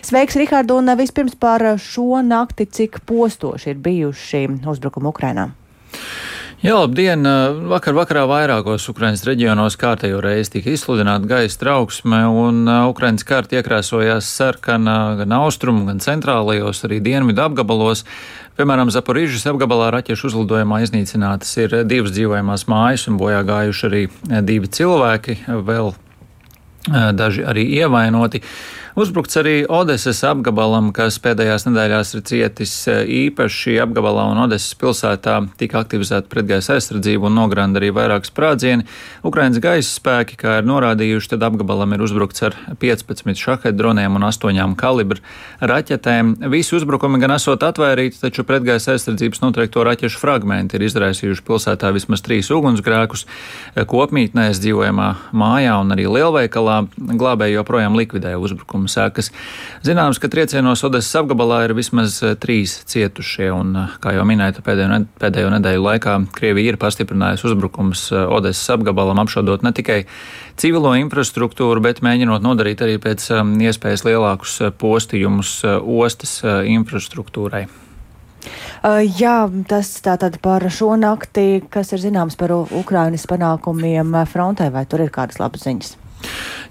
Sveiks, 0.05 0.37
Rihard, 0.39 0.71
un 0.75 0.91
vispirms 0.99 1.37
par 1.39 1.63
šo 1.81 2.21
nakti, 2.25 2.67
cik 2.67 3.01
postoši 3.07 3.73
ir 3.73 3.81
bijuši 3.83 4.45
uzbrukumi 4.71 5.11
Ukrainā. 5.11 5.51
Jā, 6.61 6.75
labdien! 6.77 7.25
Vakar 7.71 7.95
vakarā 7.97 8.27
vairākos 8.29 8.83
Ukraiņas 8.91 9.23
reģionos 9.25 9.73
kārtējo 9.81 10.19
reizi 10.21 10.59
tika 10.59 10.69
izsludināta 10.75 11.25
gaisa 11.25 11.57
trauksme, 11.57 12.19
un 12.37 12.69
Ukraiņas 12.69 13.25
kārta 13.25 13.57
iekrāsojās 13.57 14.27
sarkanā 14.29 14.97
gan 15.23 15.33
austrumu, 15.39 15.87
gan 15.87 15.97
centrālajos, 16.05 16.83
arī 16.85 16.99
dienvidu 17.01 17.41
apgabalos. 17.47 18.03
Piemēram, 18.61 18.91
Zaporīžas 18.93 19.47
apgabalā 19.49 19.89
raķešu 19.95 20.29
uzlidojumā 20.29 20.83
iznīcinātas 20.85 21.55
ir 21.63 21.73
divas 21.89 22.13
dzīvojamās 22.13 22.67
mājas 22.69 23.07
un 23.09 23.17
bojā 23.17 23.41
gājuši 23.49 23.89
arī 23.89 24.03
divi 24.45 24.69
cilvēki, 24.77 25.39
vēl 25.65 25.95
daži 27.17 27.41
arī 27.41 27.65
ievainoti. 27.81 28.45
Uzbrukts 28.91 29.37
arī 29.39 29.53
Odesas 29.71 30.19
apgabalam, 30.27 30.89
kas 30.91 31.15
pēdējās 31.23 31.63
nedēļās 31.63 32.09
ir 32.17 32.23
cietis 32.27 32.73
e, 32.91 32.95
īpaši 33.21 33.77
apgabalā 33.85 34.25
un 34.33 34.41
Odesas 34.43 34.73
pilsētā 34.75 35.37
tika 35.59 35.79
aktivizēta 35.79 36.27
pretgaisa 36.27 36.75
aizsardzība 36.75 37.29
un 37.29 37.37
nogranda 37.39 37.79
arī 37.79 37.93
vairākas 37.95 38.33
sprādzieni. 38.33 38.83
Ukrainas 39.23 39.61
gaisa 39.63 39.87
spēki, 39.87 40.35
kā 40.41 40.57
ir 40.59 40.67
norādījuši, 40.67 41.29
tad 41.31 41.45
apgabalam 41.47 41.95
ir 41.95 42.03
uzbrukts 42.03 42.43
ar 42.49 42.57
15 42.81 43.39
šahedu 43.39 43.79
droniem 43.79 44.19
un 44.19 44.27
8 44.27 44.75
kalibru 44.75 45.23
raķetēm. 45.63 46.35
Visi 46.51 46.75
uzbrukumi 46.75 47.21
gan 47.23 47.37
esot 47.37 47.63
atvairīti, 47.63 48.19
taču 48.19 48.43
pretgaisa 48.43 48.97
aizsardzības 48.97 49.39
noteikto 49.45 49.87
raķešu 49.87 50.19
fragmenti 50.19 50.75
ir 50.75 50.87
izraisījuši 50.89 51.47
pilsētā 51.47 51.93
vismaz 51.95 52.25
trīs 52.27 52.51
ugunsgrēkus. 52.51 53.23
Kopmītnēs 53.87 54.59
dzīvojamā 54.59 55.09
mājā 55.31 55.79
un 55.79 55.95
arī 55.95 56.11
lielveikalā 56.11 56.81
glābēji 56.99 57.55
joprojām 57.55 57.95
likvidēja 57.95 58.41
uzbrukumu 58.41 58.80
uzbrukuma 58.81 58.87
sekas. 58.89 59.31
Zināms, 59.83 60.19
ka 60.19 60.29
triecienos 60.29 60.83
Odesas 60.83 61.13
apgabalā 61.15 61.65
ir 61.65 61.73
vismaz 61.73 62.21
eh, 62.23 62.35
trīs 62.35 62.83
cietušie, 62.85 63.51
un, 63.53 63.75
eh, 63.75 63.97
kā 64.01 64.13
jau 64.15 64.25
minēta, 64.25 64.61
pēdējo, 64.61 65.05
pēdējo 65.19 65.51
nedēļu 65.57 65.83
laikā 65.85 66.15
Krievija 66.33 66.73
ir 66.73 66.77
pastiprinājusi 66.77 67.47
uzbrukums 67.51 68.11
eh, 68.11 68.25
Odesas 68.25 68.69
apgabalam, 68.69 69.19
apšaudot 69.21 69.63
ne 69.63 69.71
tikai 69.71 70.05
civilo 70.57 70.93
infrastruktūru, 70.95 71.81
bet 71.81 72.01
mēģinot 72.01 72.41
nodarīt 72.41 72.81
arī 72.81 72.97
pēc 73.01 73.29
iespējas 73.41 74.05
lielākus 74.05 74.59
postījumus 74.77 75.61
ostas 75.81 76.41
infrastruktūrai. 76.43 77.65
Jā, 79.17 79.45
tas 79.69 79.89
tātad 80.01 80.39
par 80.41 80.65
šo 80.73 80.95
nakti, 80.97 81.61
kas 81.69 81.93
ir 81.93 82.01
zināms 82.01 82.37
par 82.37 82.53
Ukrainas 82.53 83.27
panākumiem 83.29 84.23
frontē, 84.29 84.71
vai 84.73 84.85
tur 84.89 85.05
ir 85.05 85.13
kādas 85.13 85.41
labas 85.41 85.65
ziņas? 85.67 86.00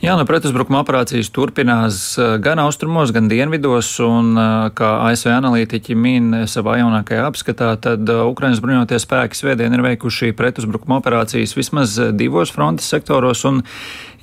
Jā, 0.01 0.15
nu, 0.17 0.25
pretuzbrukuma 0.25 0.79
operācijas 0.81 1.29
turpinās 1.29 1.97
eh, 2.17 2.39
gan 2.41 2.57
austrumos, 2.63 3.11
gan 3.13 3.27
dienvidos, 3.29 3.91
un 4.01 4.31
eh, 4.33 4.69
kā 4.73 4.95
ASV 5.11 5.29
analītiķi 5.35 5.93
min 5.93 6.31
savā 6.49 6.79
jaunākajā 6.81 7.27
apskatā, 7.29 7.75
tad 7.85 8.09
eh, 8.09 8.23
Ukrainas 8.25 8.63
bruņoties 8.65 9.05
spēki 9.05 9.37
svētdien 9.37 9.77
ir 9.77 9.83
veikuši 9.85 10.33
pretuzbrukuma 10.39 11.03
operācijas 11.03 11.53
vismaz 11.53 11.99
divos 12.17 12.49
frontes 12.55 12.89
sektoros 12.89 13.45
un 13.45 13.61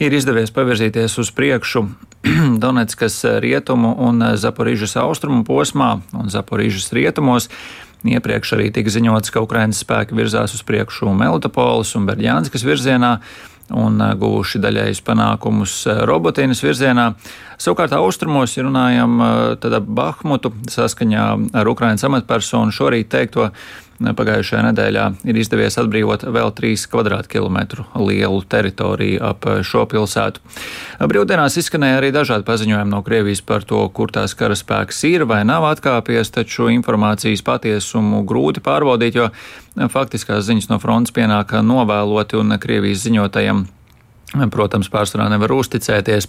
ir 0.01 0.15
izdevies 0.17 0.50
pavirzīties 0.55 1.19
uz 1.22 1.29
priekšu 1.38 1.84
Donetskas 2.63 3.19
rietumu 3.43 3.91
un 4.07 4.31
Zaporīžas 4.34 4.98
austrumu 5.03 5.43
posmā 5.46 6.00
un 6.17 6.34
Zaporīžas 6.34 6.89
rietumos. 6.98 7.51
Iepriekš 8.07 8.55
arī 8.57 8.72
tika 8.74 8.89
ziņots, 8.93 9.29
ka 9.34 9.46
Ukraiņas 9.46 9.84
spēki 9.86 10.17
virzās 10.17 10.57
uz 10.57 10.65
priekšu 10.65 11.13
Melitapolis 11.17 11.93
un 11.98 12.10
Berģānskas 12.10 12.65
virzienā 12.65 13.19
un 13.76 14.02
uh, 14.02 14.14
guvuši 14.20 14.62
daļējus 14.64 15.04
panākumus 15.08 15.80
uh, 15.88 16.04
robotīnas 16.08 16.64
virzienā. 16.64 17.12
Savukārt 17.58 17.96
austrumos, 17.98 18.54
ja 18.54 18.68
runājam 18.68 19.16
par 19.58 19.80
Bahmutu, 19.82 20.52
saskaņā 20.70 21.24
ar 21.58 21.70
Ukraiņas 21.72 22.06
amatpersonu 22.06 22.76
šorīt 22.76 23.10
teikto, 23.10 23.48
pagājušajā 23.98 24.63
nedēļā 24.70 25.06
ir 25.27 25.39
izdevies 25.42 25.77
atbrīvot 25.82 26.25
vēl 26.34 26.51
3 26.58 26.88
kvadrātkilometru 26.92 27.86
lielu 28.01 28.42
teritoriju 28.50 29.22
ap 29.25 29.48
šo 29.66 29.86
pilsētu. 29.89 30.44
Brīvdienās 31.10 31.58
izskanēja 31.62 32.01
arī 32.01 32.12
dažādi 32.16 32.48
paziņojumi 32.48 32.94
no 32.94 33.01
Krievijas 33.06 33.42
par 33.46 33.66
to, 33.68 33.82
kur 33.89 34.13
tās 34.13 34.36
karaspēks 34.38 35.04
ir 35.10 35.25
vai 35.30 35.44
nav 35.48 35.66
atkāpies, 35.72 36.34
taču 36.34 36.70
informācijas 36.74 37.46
patiesumu 37.46 38.24
grūti 38.27 38.63
pārbaudīt, 38.66 39.18
jo 39.18 39.32
faktiskās 39.94 40.46
ziņas 40.50 40.70
no 40.74 40.82
frontes 40.84 41.16
pienāk 41.16 41.58
novēloti 41.66 42.39
un 42.42 42.58
Krievijas 42.62 43.06
ziņotajiem 43.08 43.66
Protams, 44.27 44.89
pārsvarā 44.91 45.29
nevar 45.31 45.53
uzticēties. 45.55 46.25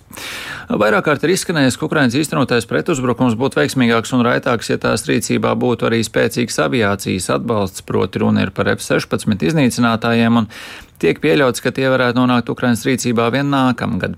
Vairāk 0.71 1.09
kārt 1.09 1.25
ir 1.27 1.33
izskanējis, 1.35 1.79
ka 1.81 1.89
Ukraiņas 1.89 2.17
īstenotais 2.21 2.69
pretuzbrukums 2.71 3.35
būtu 3.39 3.59
veiksmīgāks 3.59 4.15
un 4.15 4.23
raitāks, 4.23 4.71
ja 4.71 4.79
tās 4.79 5.03
rīcībā 5.09 5.57
būtu 5.59 5.89
arī 5.89 5.99
spēcīgs 6.07 6.61
aviācijas 6.63 7.27
atbalsts, 7.35 7.83
proti 7.83 8.23
runa 8.23 8.47
ir 8.47 8.55
par 8.55 8.71
F-16 8.77 9.43
iznīcinātājiem, 9.51 10.45
un 10.45 10.47
tiek 11.03 11.21
pieļauts, 11.23 11.63
ka 11.65 11.73
tie 11.75 11.89
varētu 11.91 12.19
nonākt 12.21 12.51
Ukrainas 12.53 12.85
rīcībā 12.87 13.29
vien 13.35 13.51
nākamgad. 13.53 14.17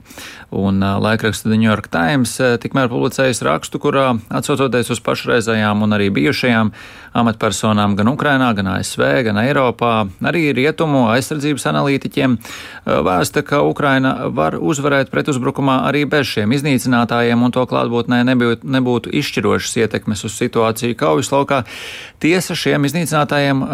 Un 0.51 0.83
laikraksta 0.83 1.49
The 1.49 1.59
New 1.59 1.69
York 1.69 1.87
Times 1.93 2.35
tikmēr 2.63 2.91
publicējis 2.91 3.45
rakstu, 3.47 3.79
kurā 3.83 4.17
atsaucoties 4.35 4.91
uz 4.91 5.03
pašreizējām 5.07 5.85
un 5.87 5.95
arī 5.95 6.09
bijušajām 6.15 6.73
amatpersonām 7.21 7.97
gan 7.99 8.11
Ukrainā, 8.11 8.51
gan 8.55 8.69
ASV, 8.73 9.03
gan 9.27 9.39
Eiropā, 9.43 9.95
arī 10.27 10.51
rietumu 10.55 11.09
aizsardzības 11.11 11.67
analītiķiem, 11.71 12.37
vēsta, 12.87 13.43
ka 13.47 13.63
Ukraina 13.67 14.29
var 14.31 14.57
uzvarēt 14.59 15.11
pretuzbrukumā 15.11 15.81
arī 15.89 16.05
bez 16.11 16.29
šiem 16.31 16.55
iznīcinātājiem 16.55 17.43
un 17.43 17.55
to 17.55 17.65
klātbūtnē 17.71 18.23
nebūtu, 18.31 18.71
nebūtu 18.77 19.15
izšķirošas 19.21 19.77
ietekmes 19.83 20.23
uz 20.27 20.37
situāciju 20.39 20.99
kaujas 20.99 21.33
laukā. 21.35 21.65
Tiesa 22.23 22.55
šiem 22.59 22.87
iznīcinātājiem, 22.87 23.65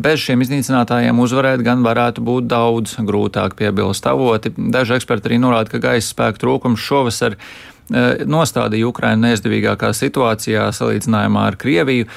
bez 0.00 0.24
šiem 0.24 0.44
iznīcinātājiem 0.46 1.20
uzvarēt 1.20 1.64
gan 1.66 1.84
varētu 1.84 2.24
būt 2.24 2.39
daudz 2.40 2.96
grūtāk 2.98 3.56
piebilst 3.58 4.06
avoti. 4.10 4.52
Daži 4.56 4.96
eksperti 4.98 5.30
arī 5.30 5.40
norāda, 5.42 5.72
ka 5.72 5.82
gaisa 5.82 6.10
spēku 6.10 6.42
trūkums 6.42 6.82
šovasar 6.82 7.36
eh, 7.36 8.26
nostādīja 8.26 8.90
Ukrainu 8.90 9.28
neizdevīgākā 9.28 9.92
situācijā 9.96 10.68
salīdzinājumā 10.76 11.48
ar 11.52 11.58
Krieviju 11.60 12.10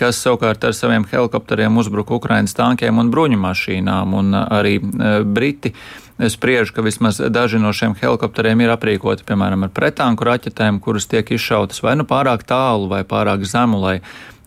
kas 0.00 0.16
savukārt 0.24 0.62
ar 0.64 0.72
saviem 0.72 1.04
helikopteriem 1.04 1.74
uzbruka 1.76 2.14
Ukraiņas 2.16 2.56
tankiem 2.56 3.00
un 3.02 3.10
bruņu 3.12 3.36
mašīnām. 3.40 4.14
Un 4.16 4.36
arī 4.40 4.78
eh, 4.80 5.20
Briti 5.24 5.74
spriež, 6.20 6.72
ka 6.76 6.84
vismaz 6.84 7.20
daži 7.32 7.60
no 7.60 7.72
šiem 7.76 7.94
helikopteriem 8.00 8.60
ir 8.64 8.74
aprīkoti, 8.74 9.24
piemēram, 9.28 9.64
ar 9.64 9.72
pretanku 9.76 10.26
raķetēm, 10.28 10.80
kuras 10.84 11.08
tiek 11.08 11.32
izšautas 11.36 11.80
vai 11.84 11.96
nu 12.00 12.08
pārāk 12.08 12.44
tālu 12.48 12.90
vai 12.92 13.02
pārāk 13.08 13.46
zemu, 13.48 13.80
lai 13.80 13.96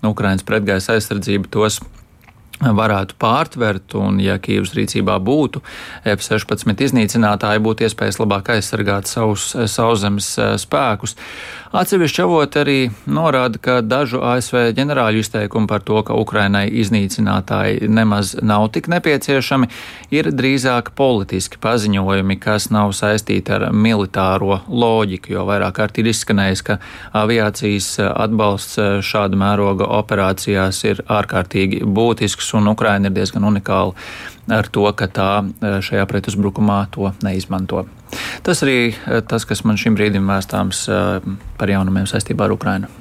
Ukraiņas 0.04 0.46
pretgaisa 0.46 0.98
aizsardzība 0.98 1.50
tos 1.54 1.80
varētu 2.62 3.17
pārtvert, 3.19 3.95
un, 3.98 4.19
ja 4.22 4.38
Kīvas 4.41 4.74
rīcībā 4.77 5.17
būtu 5.24 5.62
F-16 6.05 6.86
iznīcinātāji, 6.88 7.63
būtu 7.63 7.88
iespējas 7.88 8.19
labāk 8.22 8.53
aizsargāt 8.55 9.10
savus 9.10 9.51
sauszemes 9.72 10.29
eh, 10.38 10.53
spēkus. 10.62 11.17
Atsevišķi 11.74 12.22
avoti 12.22 12.60
arī 12.62 12.74
norāda, 13.10 13.58
ka 13.58 13.75
dažu 13.82 14.20
ASV 14.22 14.75
ģenerāļu 14.77 15.24
izteikumi 15.24 15.65
par 15.65 15.82
to, 15.82 16.03
ka 16.06 16.13
Ukrainai 16.13 16.68
iznīcinātāji 16.70 17.88
nemaz 17.89 18.36
nav 18.46 18.68
tik 18.75 18.86
nepieciešami, 18.94 19.72
ir 20.13 20.30
drīzāk 20.38 20.92
politiski 20.94 21.58
paziņojumi, 21.63 22.38
kas 22.44 22.70
nav 22.70 22.94
saistīti 22.94 23.56
ar 23.56 23.65
militāro 23.74 24.60
loģiku, 24.70 25.34
jo 25.34 25.48
vairāk 25.50 25.80
kārt 25.80 25.98
ir 25.98 26.12
izskanējis, 26.13 26.62
ka 26.68 26.77
aviācijas 27.24 27.89
atbalsts 28.06 28.77
šāda 29.10 29.42
mēroga 29.42 29.89
operācijās 29.98 30.84
ir 30.92 31.01
ārkārtīgi 31.10 31.82
būtisks 31.89 32.53
un 32.62 32.70
Ukraina 32.75 33.10
ir 33.10 33.18
diezgan 33.18 33.50
unikāla 33.50 33.98
ar 34.51 34.67
to, 34.67 34.88
ka 34.97 35.07
tā 35.07 35.29
šajā 35.62 36.07
pretuzbrukumā 36.09 36.79
to 36.91 37.13
neizmanto. 37.23 37.85
Tas 38.43 38.63
arī 38.65 38.93
eh, 38.93 39.21
tas, 39.27 39.45
kas 39.45 39.63
man 39.67 39.79
šim 39.79 39.97
brīdim 39.97 40.27
vēstāms 40.29 40.88
eh, 40.89 41.31
par 41.59 41.71
jaunumiem 41.71 42.09
saistībā 42.09 42.47
ar 42.47 42.57
Ukrainu. 42.57 42.91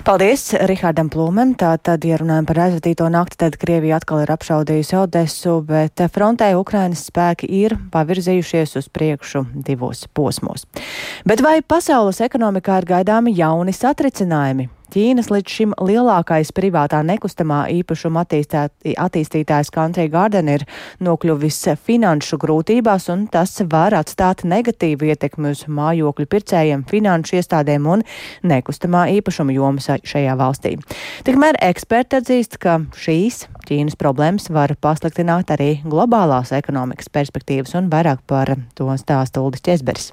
Paldies 0.00 0.54
Rihardam 0.64 1.10
Plūmam. 1.12 1.52
Tātad, 1.60 2.04
ja 2.08 2.16
runājam 2.18 2.46
par 2.48 2.62
aizvadīto 2.64 3.04
nakti, 3.12 3.36
tad 3.42 3.58
Krievija 3.60 3.98
atkal 4.00 4.22
ir 4.24 4.32
apšaudījusi 4.32 4.96
Odesu, 4.96 5.58
bet 5.68 6.00
frontē 6.14 6.54
Ukrainas 6.56 7.04
spēki 7.10 7.50
ir 7.60 7.76
pavirzījušies 7.92 8.78
uz 8.80 8.88
priekšu 8.88 9.44
divos 9.68 10.06
posmos. 10.16 10.64
Bet 11.28 11.44
vai 11.44 11.58
pasaules 11.60 12.22
ekonomikā 12.24 12.80
ir 12.80 12.88
gaidāmi 12.94 13.36
jauni 13.36 13.76
satricinājumi? 13.76 14.70
Ķīnas 14.90 15.28
līdz 15.30 15.52
šim 15.54 15.74
lielākais 15.86 16.48
privātā 16.50 16.98
nekustamā 17.06 17.60
īpašuma 17.76 18.24
attīstītājs 18.26 19.70
Country 19.70 20.08
Garden 20.10 20.50
ir 20.50 20.64
nokļuvis 20.98 21.60
finanšu 21.86 22.40
grūtībās, 22.42 23.06
un 23.14 23.28
tas 23.30 23.54
var 23.70 23.94
atstāt 23.94 24.42
negatīvu 24.42 25.12
ietekmi 25.12 25.52
uz 25.54 25.62
mājokļu 25.70 26.26
pircējiem, 26.34 26.82
finanšu 26.90 27.38
iestādēm 27.38 27.86
un 27.86 28.02
nekustamā 28.42 29.06
īpašuma 29.20 29.54
jomas 29.54 29.86
šajā 30.02 30.34
valstī. 30.40 30.74
Tikmēr 31.26 31.60
eksperti 31.70 32.18
atzīst, 32.18 32.58
ka 32.58 32.80
šīs 32.98 33.44
Ķīnas 33.70 33.94
problēmas 33.94 34.50
var 34.50 34.74
pasliktināt 34.82 35.52
arī 35.54 35.76
globālās 35.86 36.50
ekonomikas 36.56 37.12
perspektīvas, 37.14 37.76
un 37.78 37.92
vairāk 37.92 38.26
par 38.26 38.56
to 38.74 38.90
stāsta 38.98 39.44
Uldis 39.44 39.62
Česberis. 39.62 40.10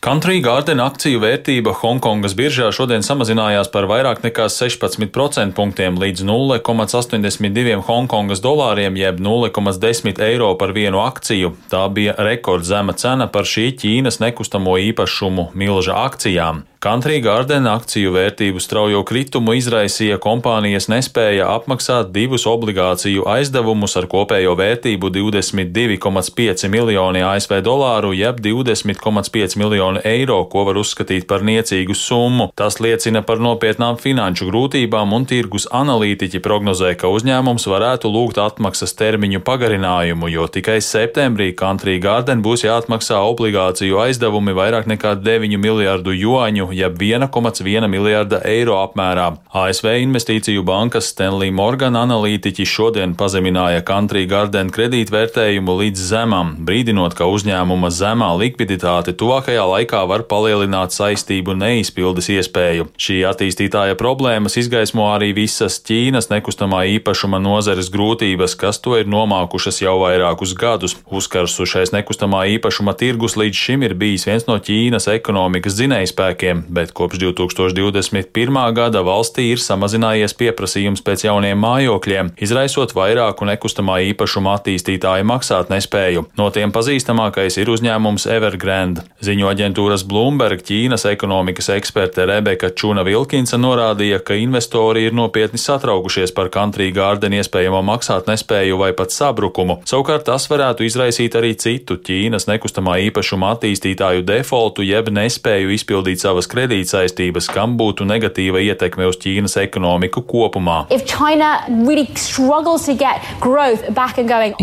Country 0.00 0.38
Garden 0.40 0.80
akciju 0.80 1.20
vērtība 1.20 1.74
Hongkongas 1.82 2.32
biržā 2.38 2.70
šodien 2.72 3.04
samazinājās 3.04 3.68
par 3.74 3.84
vairāk 3.90 4.22
nekā 4.24 4.46
16% 4.48 5.52
punktiem 5.58 5.98
līdz 6.00 6.24
0,82 6.24 7.76
Hongkongas 7.84 8.40
dolāriem 8.40 8.96
jeb 8.96 9.20
0,10 9.20 10.24
eiro 10.24 10.54
par 10.56 10.72
vienu 10.72 11.04
akciju. 11.04 11.52
Tā 11.68 11.84
bija 11.92 12.16
rekordzema 12.16 12.96
cena 12.96 13.28
par 13.28 13.44
šī 13.44 13.70
Ķīnas 13.82 14.22
nekustamo 14.24 14.78
īpašumu 14.88 15.50
milža 15.52 16.00
akcijām. 16.06 16.64
Country 16.80 17.18
Garden 17.20 17.66
akciju 17.68 18.14
vērtību 18.14 18.60
straujo 18.64 19.02
kritumu 19.04 19.52
izraisīja 19.52 20.16
kompānijas 20.16 20.86
nespēja 20.88 21.44
apmaksāt 21.52 22.08
divus 22.14 22.46
obligāciju 22.48 23.26
aizdevumus 23.28 23.98
ar 24.00 24.06
kopējo 24.08 24.54
vērtību 24.56 25.10
22,5 25.12 26.70
miljoni 26.72 27.20
ASV 27.20 27.58
dolāru 27.66 28.14
jeb 28.16 28.40
20,5 28.46 29.58
miljoni 29.60 30.00
eiro, 30.08 30.38
ko 30.48 30.62
var 30.70 30.80
uzskatīt 30.80 31.26
par 31.28 31.44
niecīgu 31.44 31.92
summu. 31.92 32.46
Tas 32.56 32.80
liecina 32.80 33.20
par 33.28 33.44
nopietnām 33.44 34.00
finanšu 34.00 34.48
grūtībām 34.48 35.12
un 35.12 35.28
tirgus 35.28 35.68
analītiķi 35.68 36.40
prognozē, 36.40 36.94
ka 36.96 37.12
uzņēmums 37.12 37.68
varētu 37.74 38.08
lūgt 38.08 38.40
atmaksas 38.40 38.96
termiņu 38.96 39.42
pagarinājumu, 39.44 40.32
jo 40.32 40.48
tikai 40.48 40.78
septembrī 40.80 41.52
Country 41.60 42.00
Garden 42.00 42.40
būs 42.40 42.64
jāatmaksā 42.64 43.20
obligāciju 43.28 44.00
aizdevumi 44.08 44.56
vairāk 44.56 44.88
nekā 44.96 45.18
9 45.28 45.60
miljārdu 45.68 46.16
juāņu 46.16 46.69
jeb 46.74 46.98
1,1 47.02 47.86
miljārda 47.90 48.40
eiro 48.46 48.76
apmērā. 48.80 49.26
ASV 49.56 49.88
investīciju 50.04 50.62
bankas 50.66 51.10
Stanley 51.12 51.50
Morgan 51.54 51.96
analītiķi 51.98 52.66
šodien 52.68 53.14
pazemināja 53.18 53.82
Country 53.86 54.26
Garden 54.30 54.70
kredītvērtējumu 54.74 55.76
līdz 55.80 56.04
zemam, 56.12 56.52
brīdinot, 56.66 57.16
ka 57.18 57.28
uzņēmuma 57.30 57.90
zemā 57.94 58.30
likviditāte 58.40 59.14
tuvākajā 59.18 59.64
laikā 59.72 60.02
var 60.10 60.24
palielināt 60.30 60.94
saistību 60.94 61.56
neizpildes 61.58 62.30
iespēju. 62.36 62.88
Šī 63.00 63.20
attīstītāja 63.30 63.98
problēmas 64.00 64.58
izgaismo 64.60 65.10
arī 65.12 65.32
visas 65.36 65.80
Ķīnas 65.86 66.30
nekustamā 66.32 66.84
īpašuma 66.96 67.40
nozares 67.42 67.90
grūtības, 67.92 68.56
kas 68.60 68.82
to 68.84 68.96
ir 69.00 69.10
nomākušas 69.10 69.82
jau 69.82 69.98
vairākus 70.04 70.54
gadus. 70.58 70.96
Uzkarsušais 71.10 71.94
nekustamā 71.96 72.46
īpašuma 72.56 72.94
tirgus 73.00 73.38
līdz 73.40 73.64
šim 73.66 73.88
ir 73.88 73.96
bijis 73.98 74.28
viens 74.28 74.46
no 74.50 74.60
Ķīnas 74.60 75.10
ekonomikas 75.16 75.78
dzinējspēkiem 75.80 76.59
gadiem, 76.60 76.74
bet 76.74 76.92
kopš 76.92 77.18
2021. 77.18 78.74
gada 78.74 79.02
valstī 79.02 79.52
ir 79.52 79.58
samazinājies 79.58 80.34
pieprasījums 80.34 81.02
pēc 81.02 81.24
jauniem 81.26 81.58
mājokļiem, 81.58 82.34
izraisot 82.40 82.94
vairāku 82.94 83.44
nekustamā 83.44 84.00
īpašuma 84.10 84.56
attīstītāju 84.58 85.24
maksāt 85.24 85.70
nespēju. 85.70 86.26
No 86.36 86.50
tiem 86.50 86.72
pazīstamākais 86.72 87.58
ir 87.58 87.70
uzņēmums 87.70 88.26
Evergrande. 88.26 89.02
Ziņo 89.20 89.50
aģentūras 89.50 90.04
Bloomberg 90.04 90.62
Ķīnas 90.62 91.06
ekonomikas 91.10 91.70
eksperte 91.70 92.26
Rebeka 92.26 92.70
Čuna 92.70 93.04
Vilkinsa 93.04 93.58
norādīja, 93.58 94.20
ka 94.20 94.34
investori 94.34 95.06
ir 95.06 95.14
nopietni 95.14 95.58
satraukušies 95.58 96.32
par 96.32 96.50
Country 96.50 96.90
Garden 96.92 97.34
iespējamo 97.36 97.82
maksāt 97.82 98.28
nespēju 98.30 98.80
vai 98.80 98.92
pat 98.96 99.12
sabrukumu. 99.12 99.80
Savukārt 99.88 100.26
tas 100.28 100.48
varētu 100.50 100.86
izraisīt 100.86 101.36
arī 101.36 101.54
citu 101.58 101.98
Ķīnas 102.00 102.48
nekustamā 102.50 102.98
īpašuma 103.08 103.54
attīstītāju 103.56 104.24
defaultu 104.26 104.84
jeb 104.86 105.10
nespēju 105.14 105.74
izpildīt 105.74 106.22
savas 106.22 106.49
kredītsaistības, 106.50 107.48
kam 107.54 107.76
būtu 107.80 108.06
negatīva 108.08 108.60
ietekme 108.64 109.06
uz 109.08 109.18
Ķīnas 109.22 109.56
ekonomiku 109.62 110.22
kopumā. 110.28 110.78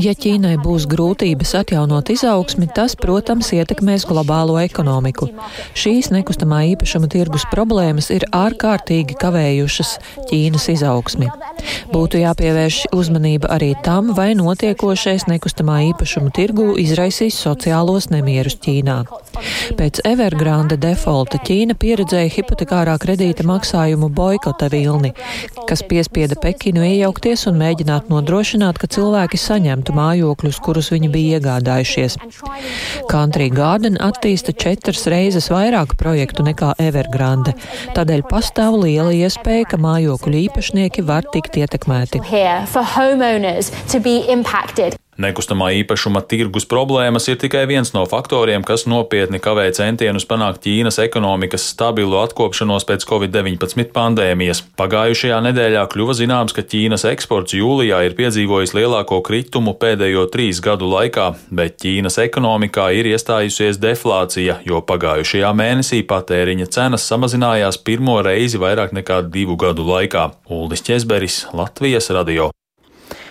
Ja 0.03 0.13
Ķīnai 0.17 0.55
būs 0.63 0.87
grūtības 0.91 1.53
atjaunot 1.61 2.11
izaugsmi, 2.13 2.69
tas, 2.75 2.97
protams, 2.99 3.53
ietekmēs 3.55 4.07
globālo 4.09 4.57
ekonomiku. 4.63 5.29
Šīs 5.77 6.11
nekustamā 6.15 6.63
īpašuma 6.73 7.09
tirgus 7.11 7.47
problēmas 7.51 8.11
ir 8.15 8.27
ārkārtīgi 8.35 9.17
kavējušas 9.21 9.95
Ķīnas 10.29 10.69
izaugsmi. 10.75 11.31
Būtu 11.93 12.21
jāpievērš 12.21 12.81
uzmanība 12.95 13.51
arī 13.55 13.73
tam, 13.85 14.13
vai 14.17 14.33
notiekošais 14.37 15.27
nekustamā 15.31 15.79
īpašuma 15.91 16.33
tirgū 16.35 16.73
izraisīs 16.81 17.39
sociālos 17.39 18.11
nemierus 18.13 18.59
Ķīnā. 18.63 19.01
Pēc 19.77 20.01
Evergrande 20.07 20.77
defaulta 20.81 21.39
Ķīna 21.43 21.75
pieredzēja 21.79 22.31
hipotekārā 22.37 22.95
kredīta 23.01 23.45
maksājumu 23.47 24.09
boikota 24.13 24.69
vilni, 24.73 25.13
kas 25.69 25.83
piespieda 25.87 26.37
Pekinu 26.41 26.83
iejaukties 26.87 27.47
un 27.51 27.59
mēģināt 27.61 28.11
nodrošināt, 28.11 28.79
ka 28.81 28.89
cilvēki 28.97 29.39
saņemtu 29.41 29.95
mājokļus, 29.97 30.61
kurus 30.65 30.91
viņi 30.93 31.11
bija 31.13 31.39
iegādājušies. 31.39 32.17
Country 33.11 33.49
Garden 33.53 33.99
attīsta 34.03 34.53
četras 34.53 35.05
reizes 35.11 35.49
vairāk 35.53 35.97
projektu 35.99 36.45
nekā 36.47 36.73
Evergrande, 36.81 37.55
tādēļ 37.97 38.25
pastāv 38.29 38.79
liela 38.83 39.13
iespēja, 39.15 39.71
ka 39.73 39.81
mājokļu 39.81 40.45
īpašnieki 40.47 41.05
var 41.07 41.27
tikt 41.33 41.59
ietekmēti. 41.63 42.23
Nekustamā 45.17 45.71
īpašuma 45.79 46.21
tirgus 46.29 46.67
problēmas 46.69 47.25
ir 47.31 47.39
tikai 47.41 47.63
viens 47.69 47.89
no 47.95 48.03
faktoriem, 48.05 48.61
kas 48.61 48.85
nopietni 48.85 49.39
kavē 49.41 49.65
centienus 49.73 50.27
panākt 50.29 50.61
Ķīnas 50.67 50.99
ekonomikas 51.01 51.65
stabilu 51.71 52.19
atkopšanos 52.21 52.85
pēc 52.85 53.05
Covid-19 53.09 53.89
pandēmijas. 53.95 54.61
Pagājušajā 54.77 55.39
nedēļā 55.47 55.87
kļuva 55.89 56.13
zināms, 56.19 56.53
ka 56.53 56.61
Ķīnas 56.61 57.07
eksports 57.09 57.55
jūlijā 57.57 58.03
ir 58.05 58.17
piedzīvojis 58.19 58.75
lielāko 58.77 59.23
kritumu 59.25 59.73
pēdējo 59.81 60.27
trīs 60.33 60.61
gadu 60.61 60.91
laikā, 60.91 61.31
bet 61.49 61.79
Ķīnas 61.81 62.19
ekonomikā 62.27 62.91
ir 62.99 63.09
iestājusies 63.15 63.81
deflācija, 63.81 64.59
jo 64.69 64.83
pagājušajā 64.85 65.49
mēnesī 65.57 66.03
patēriņa 66.05 66.69
cenas 66.77 67.09
samazinājās 67.09 67.81
pirmo 67.81 68.19
reizi 68.21 68.61
vairāk 68.61 68.93
nekā 68.93 69.23
divu 69.33 69.57
gadu 69.57 69.89
laikā. 69.89 70.29
Uldis 70.53 70.85
Česberis, 70.85 71.47
Latvijas 71.57 72.13
radio. 72.13 72.51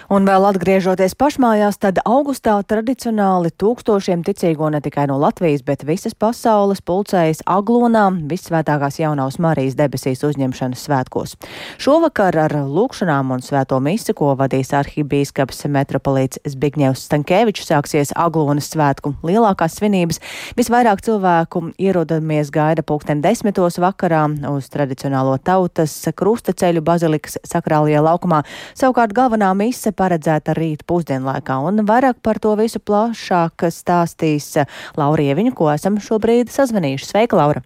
Un 0.06 0.22
vēl 0.22 0.44
atgriežoties 0.46 1.16
pašmājās, 1.18 1.80
tad 1.82 1.96
augustā 2.06 2.52
tradicionāli 2.62 3.50
tūkstošiem 3.58 4.20
ticīgo 4.22 4.68
ne 4.70 4.78
tikai 4.78 5.08
no 5.10 5.16
Latvijas, 5.18 5.64
bet 5.66 5.80
visas 5.82 6.14
pasaules 6.14 6.78
pulcējas 6.86 7.40
Aglonā 7.50 8.04
visvētākās 8.30 9.00
jaunās 9.00 9.40
Marijas 9.42 9.74
debesīs 9.74 10.22
uzņemšanas 10.28 10.84
svētkos. 10.86 11.34
Šovakar 11.82 12.38
ar 12.44 12.54
lūkšanām 12.54 13.32
un 13.34 13.42
svēto 13.42 13.80
misi, 13.82 14.14
ko 14.14 14.36
vadīs 14.38 14.70
arhibīskaps 14.78 15.66
metropolīts 15.74 16.38
Zbigņevs 16.46 17.02
Stankēvičs, 17.08 17.66
sāksies 17.72 18.14
Aglonas 18.14 18.70
svētku 18.70 19.16
lielākās 19.26 19.80
svinības. 19.80 20.22
Visvairāk 20.54 21.02
cilvēku 21.02 21.64
ierodamies 21.82 22.54
gaida 22.54 22.86
pulksten 22.86 23.24
desmitos 23.26 23.80
vakarā 23.82 24.22
uz 24.52 24.70
tradicionālo 24.70 25.34
tautas 25.42 25.98
krustaceļu 26.14 26.86
bazilikas 26.86 27.40
sakrālajā 27.42 28.06
laukumā. 28.06 28.44
Savukārt 28.78 29.10
galvenā 29.18 29.50
mise 29.58 29.95
paredzēta 29.98 30.54
rīt 30.56 30.84
pusdienlaikā, 30.88 31.58
un 31.68 31.84
vairāk 31.88 32.20
par 32.22 32.40
to 32.42 32.54
visu 32.60 32.80
plašāk 32.80 33.68
stāstīs 33.74 34.52
Laura 34.98 35.30
Ieviņa, 35.30 35.54
ko 35.56 35.72
esam 35.72 36.00
šobrīd 36.02 36.52
sazvanījuši. 36.52 37.10
Sveika, 37.10 37.40
Laura! 37.40 37.64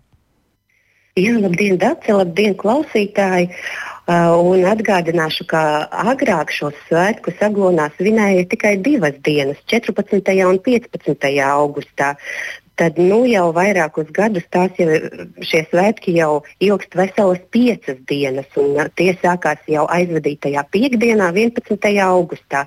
Jā, 1.18 1.34
labdien, 1.42 1.74
Dārci, 1.80 2.14
labdien, 2.14 2.54
klausītāji! 2.58 3.50
Uh, 4.10 4.32
un 4.42 4.64
atgādināšu, 4.66 5.44
ka 5.50 5.60
agrāk 6.10 6.50
šos 6.50 6.74
svētkus 6.88 7.42
Aglonā 7.46 7.84
svinēja 7.94 8.46
tikai 8.50 8.72
divas 8.82 9.14
dienas, 9.22 9.60
14. 9.70 10.32
un 10.48 10.58
15. 10.64 11.28
augustā 11.46 12.08
tad 12.80 12.96
nu, 13.00 13.20
jau 13.28 13.50
vairākus 13.56 14.08
gadus 14.16 14.46
tās 14.54 14.78
jau, 14.80 14.88
šie 15.44 15.60
svētki 15.68 16.14
jau 16.16 16.40
ilgst 16.64 16.96
veselas 16.96 17.42
piecas 17.52 17.98
dienas. 18.08 18.48
Un, 18.60 18.78
tie 18.96 19.12
sākās 19.20 19.60
jau 19.68 19.84
aizvadītajā 19.92 20.64
piekdienā, 20.72 21.28
11. 21.36 21.90
augustā. 22.06 22.64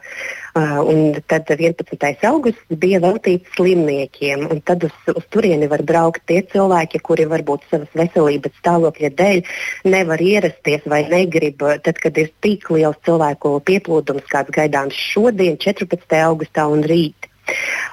Uh, 0.54 0.78
un 0.86 1.18
tad 1.26 1.50
11. 1.50 1.98
augusts 2.30 2.78
bija 2.78 3.02
veltīts 3.02 3.50
slimniekiem. 3.58 4.46
Tad 4.70 4.86
uz, 4.86 4.94
uz 5.10 5.26
turieni 5.34 5.70
var 5.72 5.82
braukt 5.82 6.22
tie 6.30 6.44
cilvēki, 6.54 7.02
kuri 7.02 7.26
varbūt 7.32 7.66
savas 7.72 7.90
veselības 7.98 8.54
stāvokļa 8.62 9.14
dēļ 9.18 9.42
nevar 9.90 10.22
ierasties 10.22 10.86
vai 10.86 11.04
negrib. 11.10 11.66
Tad, 11.84 11.98
kad 11.98 12.22
ir 12.22 12.30
tik 12.46 12.70
liels 12.70 13.02
cilvēku 13.08 13.58
pieplūdums, 13.66 14.30
kāds 14.30 14.54
gaidāms 14.54 14.98
šodien, 15.10 15.58
14. 15.58 16.22
augustā 16.22 16.70
un 16.70 16.86
rīt. 16.86 17.33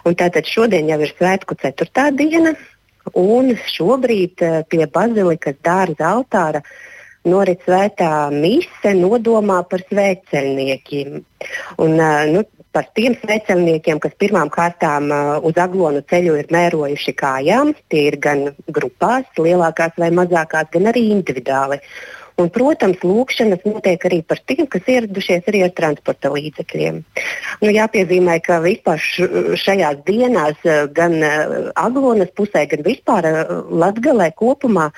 Un 0.06 0.16
tātad 0.16 0.48
šodien 0.48 0.88
jau 0.90 1.00
ir 1.02 1.12
svētku 1.16 1.56
ceturtā 1.60 2.08
diena, 2.16 2.54
un 3.16 3.52
šobrīd 3.74 4.46
eh, 4.46 4.62
pie 4.70 4.86
bazilikas 4.86 5.58
dārza 5.64 6.14
altāra 6.14 6.62
norit 7.28 7.60
svētā 7.66 8.30
mise 8.32 8.94
nodomā 8.96 9.60
par 9.68 9.84
svētceļniekiem. 9.90 11.20
Un, 11.84 12.00
eh, 12.00 12.32
nu, 12.32 12.44
par 12.72 12.86
tiem 12.94 13.16
svētceļniekiem, 13.18 13.98
kas 14.02 14.14
pirmām 14.20 14.50
kārtām 14.52 15.10
uh, 15.10 15.30
uz 15.46 15.56
aglonu 15.58 16.04
ceļu 16.06 16.36
ir 16.38 16.52
mērojuši 16.54 17.14
kājām. 17.18 17.72
Tie 17.90 18.04
ir 18.12 18.16
gan 18.22 18.44
grupās, 18.70 19.26
lielākās 19.34 19.96
vai 19.98 20.12
mazākās, 20.14 20.70
gan 20.70 20.86
arī 20.92 21.08
individuāli. 21.16 21.80
Un, 22.40 22.48
protams, 22.53 23.03
lūkšanas 23.05 23.64
notiek 23.66 24.05
arī 24.09 24.20
par 24.24 24.40
tiem, 24.48 24.64
kas 24.70 24.87
ieradušies 24.88 25.48
arī 25.50 25.62
ar 25.66 25.72
transporta 25.76 26.31
līdzekļiem. 26.33 27.00
Nu, 27.61 27.72
jāpiezīmē, 27.74 28.38
ka 28.46 28.61
vispār 28.64 29.03
šajās 29.61 30.00
dienās 30.07 30.64
eh, 30.64 30.87
gan 30.96 31.18
eh, 31.26 31.70
Aglonas 31.81 32.33
pusē, 32.37 32.64
gan 32.70 32.85
vispār 32.87 33.29
eh, 33.29 33.40
Latgalē 33.83 34.31
kopumā 34.38 34.88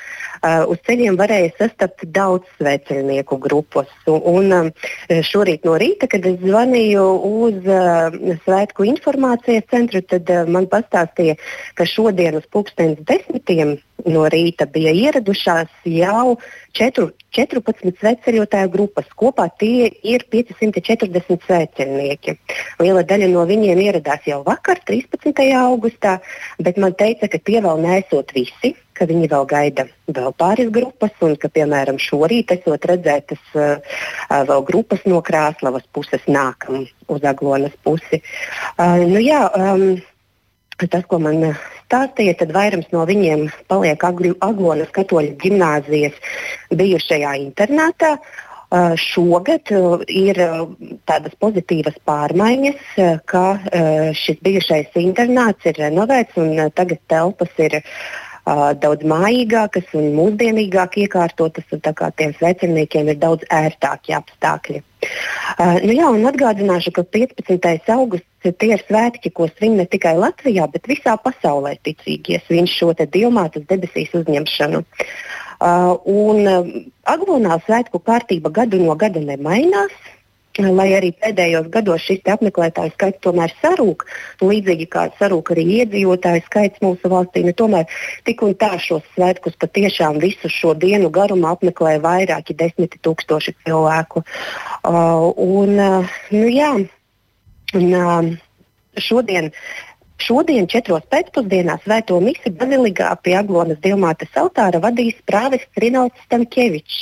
uz 0.42 0.80
ceļiem 0.86 1.16
varēja 1.20 1.52
sastapt 1.58 2.04
daudz 2.14 2.48
sveceļnieku 2.58 3.38
grupas. 3.42 3.90
Un, 4.10 4.50
un 4.50 5.22
šorīt 5.28 5.66
no 5.68 5.76
rīta, 5.80 6.08
kad 6.10 6.26
es 6.26 6.40
zvanīju 6.42 7.06
uz 7.28 7.70
Svētku 8.42 8.86
informācijas 8.88 9.68
centru, 9.70 10.02
tad 10.02 10.30
man 10.50 10.66
pastāstīja, 10.70 11.38
ka 11.78 11.86
šodien 11.86 12.40
uz 12.40 12.46
pulkstenes 12.50 13.00
desmitiem 13.06 13.76
no 14.08 14.26
rīta 14.30 14.66
bija 14.66 14.92
ieradušās 14.96 15.70
jau 15.86 16.36
4, 16.78 17.08
14 17.36 17.98
sveceļotāju 18.00 18.70
grupas. 18.72 19.08
Kopā 19.18 19.48
tie 19.60 19.90
ir 20.02 20.24
540 20.32 21.46
sveceļnieki. 21.46 22.36
Liela 22.82 23.04
daļa 23.06 23.30
no 23.32 23.46
viņiem 23.48 23.82
ieradās 23.86 24.26
jau 24.26 24.42
vakar, 24.46 24.82
13. 24.88 25.44
augustā, 25.62 26.18
bet 26.58 26.80
man 26.82 26.96
teica, 26.98 27.30
ka 27.30 27.38
tie 27.38 27.60
vēl 27.64 27.84
nesot 27.84 28.34
visi 28.34 28.74
ka 29.02 29.10
viņi 29.10 29.32
vēl 29.32 29.48
gaida 29.50 29.88
vēl 30.06 30.30
pāris 30.38 30.70
grupas, 30.70 31.10
un 31.26 31.34
ka, 31.42 31.50
piemēram, 31.50 31.98
šorīt 31.98 32.54
esot 32.54 32.86
redzētas 32.86 33.42
vēl 34.30 34.64
grupas 34.70 35.02
no 35.10 35.18
Krāslavas 35.26 35.88
puses 35.90 36.22
nākam 36.30 36.86
uz 37.10 37.26
Aglonas 37.26 37.74
pusi. 37.82 38.22
Nu, 38.78 39.18
jā, 39.18 39.42
um, 39.58 39.98
tas, 40.86 41.02
ko 41.10 41.18
man 41.22 41.50
stāstīja, 41.92 42.36
tad 42.40 42.54
vairums 42.54 42.88
no 42.94 43.02
viņiem 43.08 43.48
paliek 43.70 44.06
Aglonas 44.06 44.94
katoļu 44.94 45.36
gimnāzijas 45.42 46.16
bijušajā 46.70 47.36
internātā. 47.42 48.16
Šogad 48.96 49.68
ir 50.08 50.38
tādas 51.04 51.34
pozitīvas 51.42 51.98
pārmaiņas, 52.08 52.94
ka 53.28 53.44
šis 54.16 54.38
bijušais 54.40 54.96
internāts 55.02 55.68
ir 55.68 55.76
renovēts 55.82 56.38
un 56.40 56.54
tagad 56.72 57.02
telpas 57.12 57.52
ir 57.60 57.82
uh, 58.46 58.70
daudz 58.78 59.06
mājīgākas 59.08 59.92
un 59.98 60.12
mūsdienīgāk 60.16 60.98
iekārtotas. 61.04 61.66
Un, 61.72 61.82
tiem 62.18 62.34
svecerniekiem 62.38 63.12
ir 63.12 63.20
daudz 63.22 63.46
ērtāki 63.52 64.16
apstākļi. 64.18 64.82
Uh, 65.58 65.78
nu 65.82 65.94
jā, 65.96 66.08
atgādināšu, 66.30 66.94
ka 66.96 67.04
15. 67.04 67.90
augusts 67.94 68.28
tie 68.42 68.72
ir 68.74 68.82
svētki, 68.88 69.30
ko 69.34 69.48
svin 69.52 69.76
ne 69.78 69.86
tikai 69.86 70.14
Latvijā, 70.18 70.66
bet 70.72 70.88
visā 70.90 71.16
pasaulē 71.18 71.76
ticīgie 71.86 72.40
svin 72.46 72.66
šo 72.70 72.92
diamātas 73.02 73.66
debesīs 73.70 74.14
uzņemšanu. 74.18 74.82
Uh, 75.62 75.94
un 76.10 76.48
uh, 76.50 76.72
Aglonā 77.06 77.60
svētku 77.66 78.00
kārtība 78.02 78.50
gadu 78.50 78.80
no 78.82 78.96
gada 78.98 79.22
nemainās. 79.22 79.94
Lai 80.60 80.90
arī 80.92 81.14
pēdējos 81.16 81.70
gados 81.72 82.02
šis 82.04 82.26
apmeklētāju 82.28 82.92
skaits 82.92 83.22
tomēr 83.24 83.54
sarūk, 83.62 84.04
līdzīgi 84.44 84.86
kā 84.92 85.06
sarūk 85.16 85.54
arī 85.54 85.64
iedzīvotāju 85.78 86.42
skaits 86.44 86.82
mūsu 86.84 87.08
valstī, 87.08 87.40
ne 87.40 87.54
nu, 87.54 87.56
tomēr 87.56 87.86
tik 88.28 88.42
un 88.44 88.52
tā 88.60 88.74
šos 88.76 89.06
svētkus 89.14 89.56
patiešām 89.56 90.20
visu 90.20 90.50
šo 90.52 90.74
dienu 90.76 91.08
garumā 91.08 91.54
apmeklē 91.56 91.96
vairāki 92.04 92.56
desmiti 92.58 93.00
tūkstoši 93.00 93.56
cilvēku. 93.64 94.24
Uh, 94.84 95.32
un, 95.40 95.78
uh, 95.80 96.16
nu, 96.36 96.44
jā, 96.52 96.74
un, 97.72 97.88
uh, 97.96 98.28
šodien 99.00 99.48
Šodien, 100.22 100.68
4. 100.70 101.00
pēcpusdienā, 101.10 101.78
Svēto 101.82 102.20
misiju 102.22 102.52
Baziligā 102.60 103.08
pie 103.24 103.34
Aglonas 103.40 103.80
Dilmātes 103.82 104.36
altāra 104.38 104.78
vadīs 104.82 105.16
prāvests 105.26 105.80
Rinalds 105.82 106.20
Stankievičs. 106.28 107.00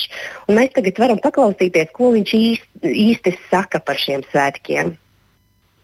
Mēs 0.49 0.73
tagad 0.77 1.01
varam 1.03 1.21
paklausīties, 1.21 1.91
ko 1.97 2.15
viņš 2.15 2.33
īsti, 2.39 2.93
īsti 3.05 3.35
saka 3.51 3.83
par 3.85 4.01
šiem 4.01 4.25
svētkiem. 4.31 4.95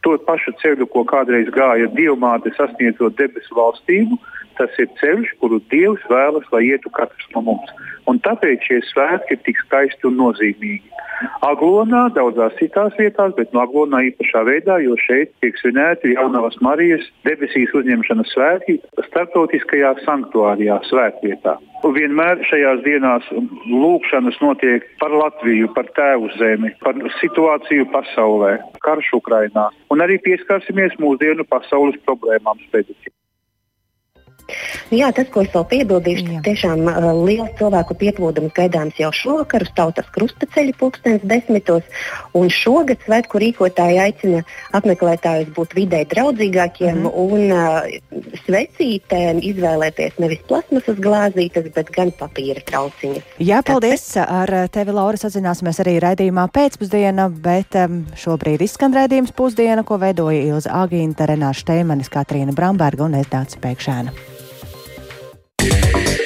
To 0.07 0.14
pašu 0.25 0.55
ceļu, 0.62 0.87
ko 0.88 1.03
kādreiz 1.11 1.51
gāja 1.53 1.90
Dievmāte 1.99 2.55
sasniedzot 2.57 3.18
debesu 3.20 3.59
valstību, 3.59 4.16
tas 4.57 4.81
ir 4.81 4.88
ceļš, 5.03 5.35
kuru 5.42 5.61
Dievs 5.72 6.05
vēlas, 6.09 6.46
lai 6.55 6.62
ietu 6.70 6.92
katrs 6.94 7.29
no 7.35 7.44
mums. 7.51 7.75
Un 8.11 8.21
tāpēc 8.23 8.69
šie 8.69 8.83
svētki 8.92 9.35
ir 9.35 9.42
tik 9.47 9.59
skaisti 9.64 10.07
un 10.11 10.21
nozīmīgi. 10.21 10.97
Aglonā, 11.47 12.07
daudzās 12.12 12.57
citās 12.61 12.95
vietās, 13.01 13.33
bet 13.38 13.55
no 13.57 13.62
Aglonā 13.62 14.03
īpašā 14.11 14.42
veidā, 14.49 14.77
jo 14.85 14.99
šeit 15.01 15.33
tiek 15.40 15.57
svinēti 15.61 16.12
jaunās 16.12 16.59
Marijas 16.64 17.07
debesīs 17.25 17.73
uzņemšanas 17.79 18.35
svētki 18.35 18.77
starptautiskajā 19.09 19.95
sanktuārijā 20.05 20.77
svētvietā. 20.90 21.57
Un 21.87 21.97
vienmēr 21.97 22.40
šajās 22.49 22.85
dienās 22.85 23.27
lūkšanas 23.33 24.38
notiek 24.45 24.85
par 25.01 25.12
Latviju, 25.16 25.73
par 25.77 25.88
tēvu 25.97 26.33
zemi, 26.37 26.73
par 26.85 26.99
situāciju 27.21 27.88
pasaulē, 27.92 28.57
karš 28.85 29.12
Ukrainā. 29.21 29.69
Un 29.92 30.05
arī 30.05 30.21
pieskarsimies 30.25 30.99
mūsdienu 31.01 31.49
pasaules 31.49 31.97
problēmām 32.09 32.61
spēcīgi. 32.69 33.15
Jā, 34.95 35.11
tas, 35.14 35.29
ko 35.33 35.42
es 35.42 35.51
vēl 35.55 35.66
piebildīšu, 35.71 36.27
tas 36.29 36.45
tiešām 36.47 36.85
uh, 36.87 37.09
liels 37.27 37.55
cilvēku 37.59 37.97
pieplūdums 37.99 38.55
gaidāms 38.57 38.99
jau 39.01 39.11
šovakar 39.14 39.66
uz 39.66 39.73
tautas 39.77 40.09
krustaceļa 40.14 40.77
pulkstens 40.79 41.25
desmitos. 41.27 41.87
Un 42.37 42.51
šogad 42.53 43.03
svētku 43.07 43.40
rīkotāji 43.42 43.99
aicina 44.03 44.42
apmeklētājus 44.77 45.51
būt 45.57 45.75
vidē 45.79 46.05
draudzīgākiem 46.12 47.03
mm. 47.03 47.11
un 47.11 47.55
uh, 47.55 48.31
svecītēm 48.45 49.42
izvēlēties 49.51 50.21
nevis 50.23 50.45
plasmasas 50.49 51.01
glāzītes, 51.03 51.71
bet 51.75 51.90
gan 51.95 52.12
papīra 52.16 52.62
trauciņas. 52.69 53.37
Jā, 53.42 53.62
paldies! 53.66 54.07
Ar 54.23 54.53
tevi, 54.73 54.95
Laura, 54.95 55.19
sazināsimies 55.21 55.83
arī 55.85 55.99
raidījumā 56.05 56.47
pēcpusdiena, 56.55 57.29
bet 57.42 57.77
um, 57.83 58.05
šobrīd 58.19 58.64
izskan 58.66 58.95
raidījums 58.97 59.35
pusdiena, 59.37 59.85
ko 59.87 60.01
veidoja 60.03 60.47
Ilza 60.47 60.79
Agīnta, 60.85 61.29
Renāša 61.31 61.66
Šteimanis, 61.66 62.12
Katrīna 62.12 62.55
Bramberga 62.57 63.09
un 63.09 63.19
Esdāts 63.19 63.59
Pēkšēna. 63.62 64.36
Yeah. 65.66 66.25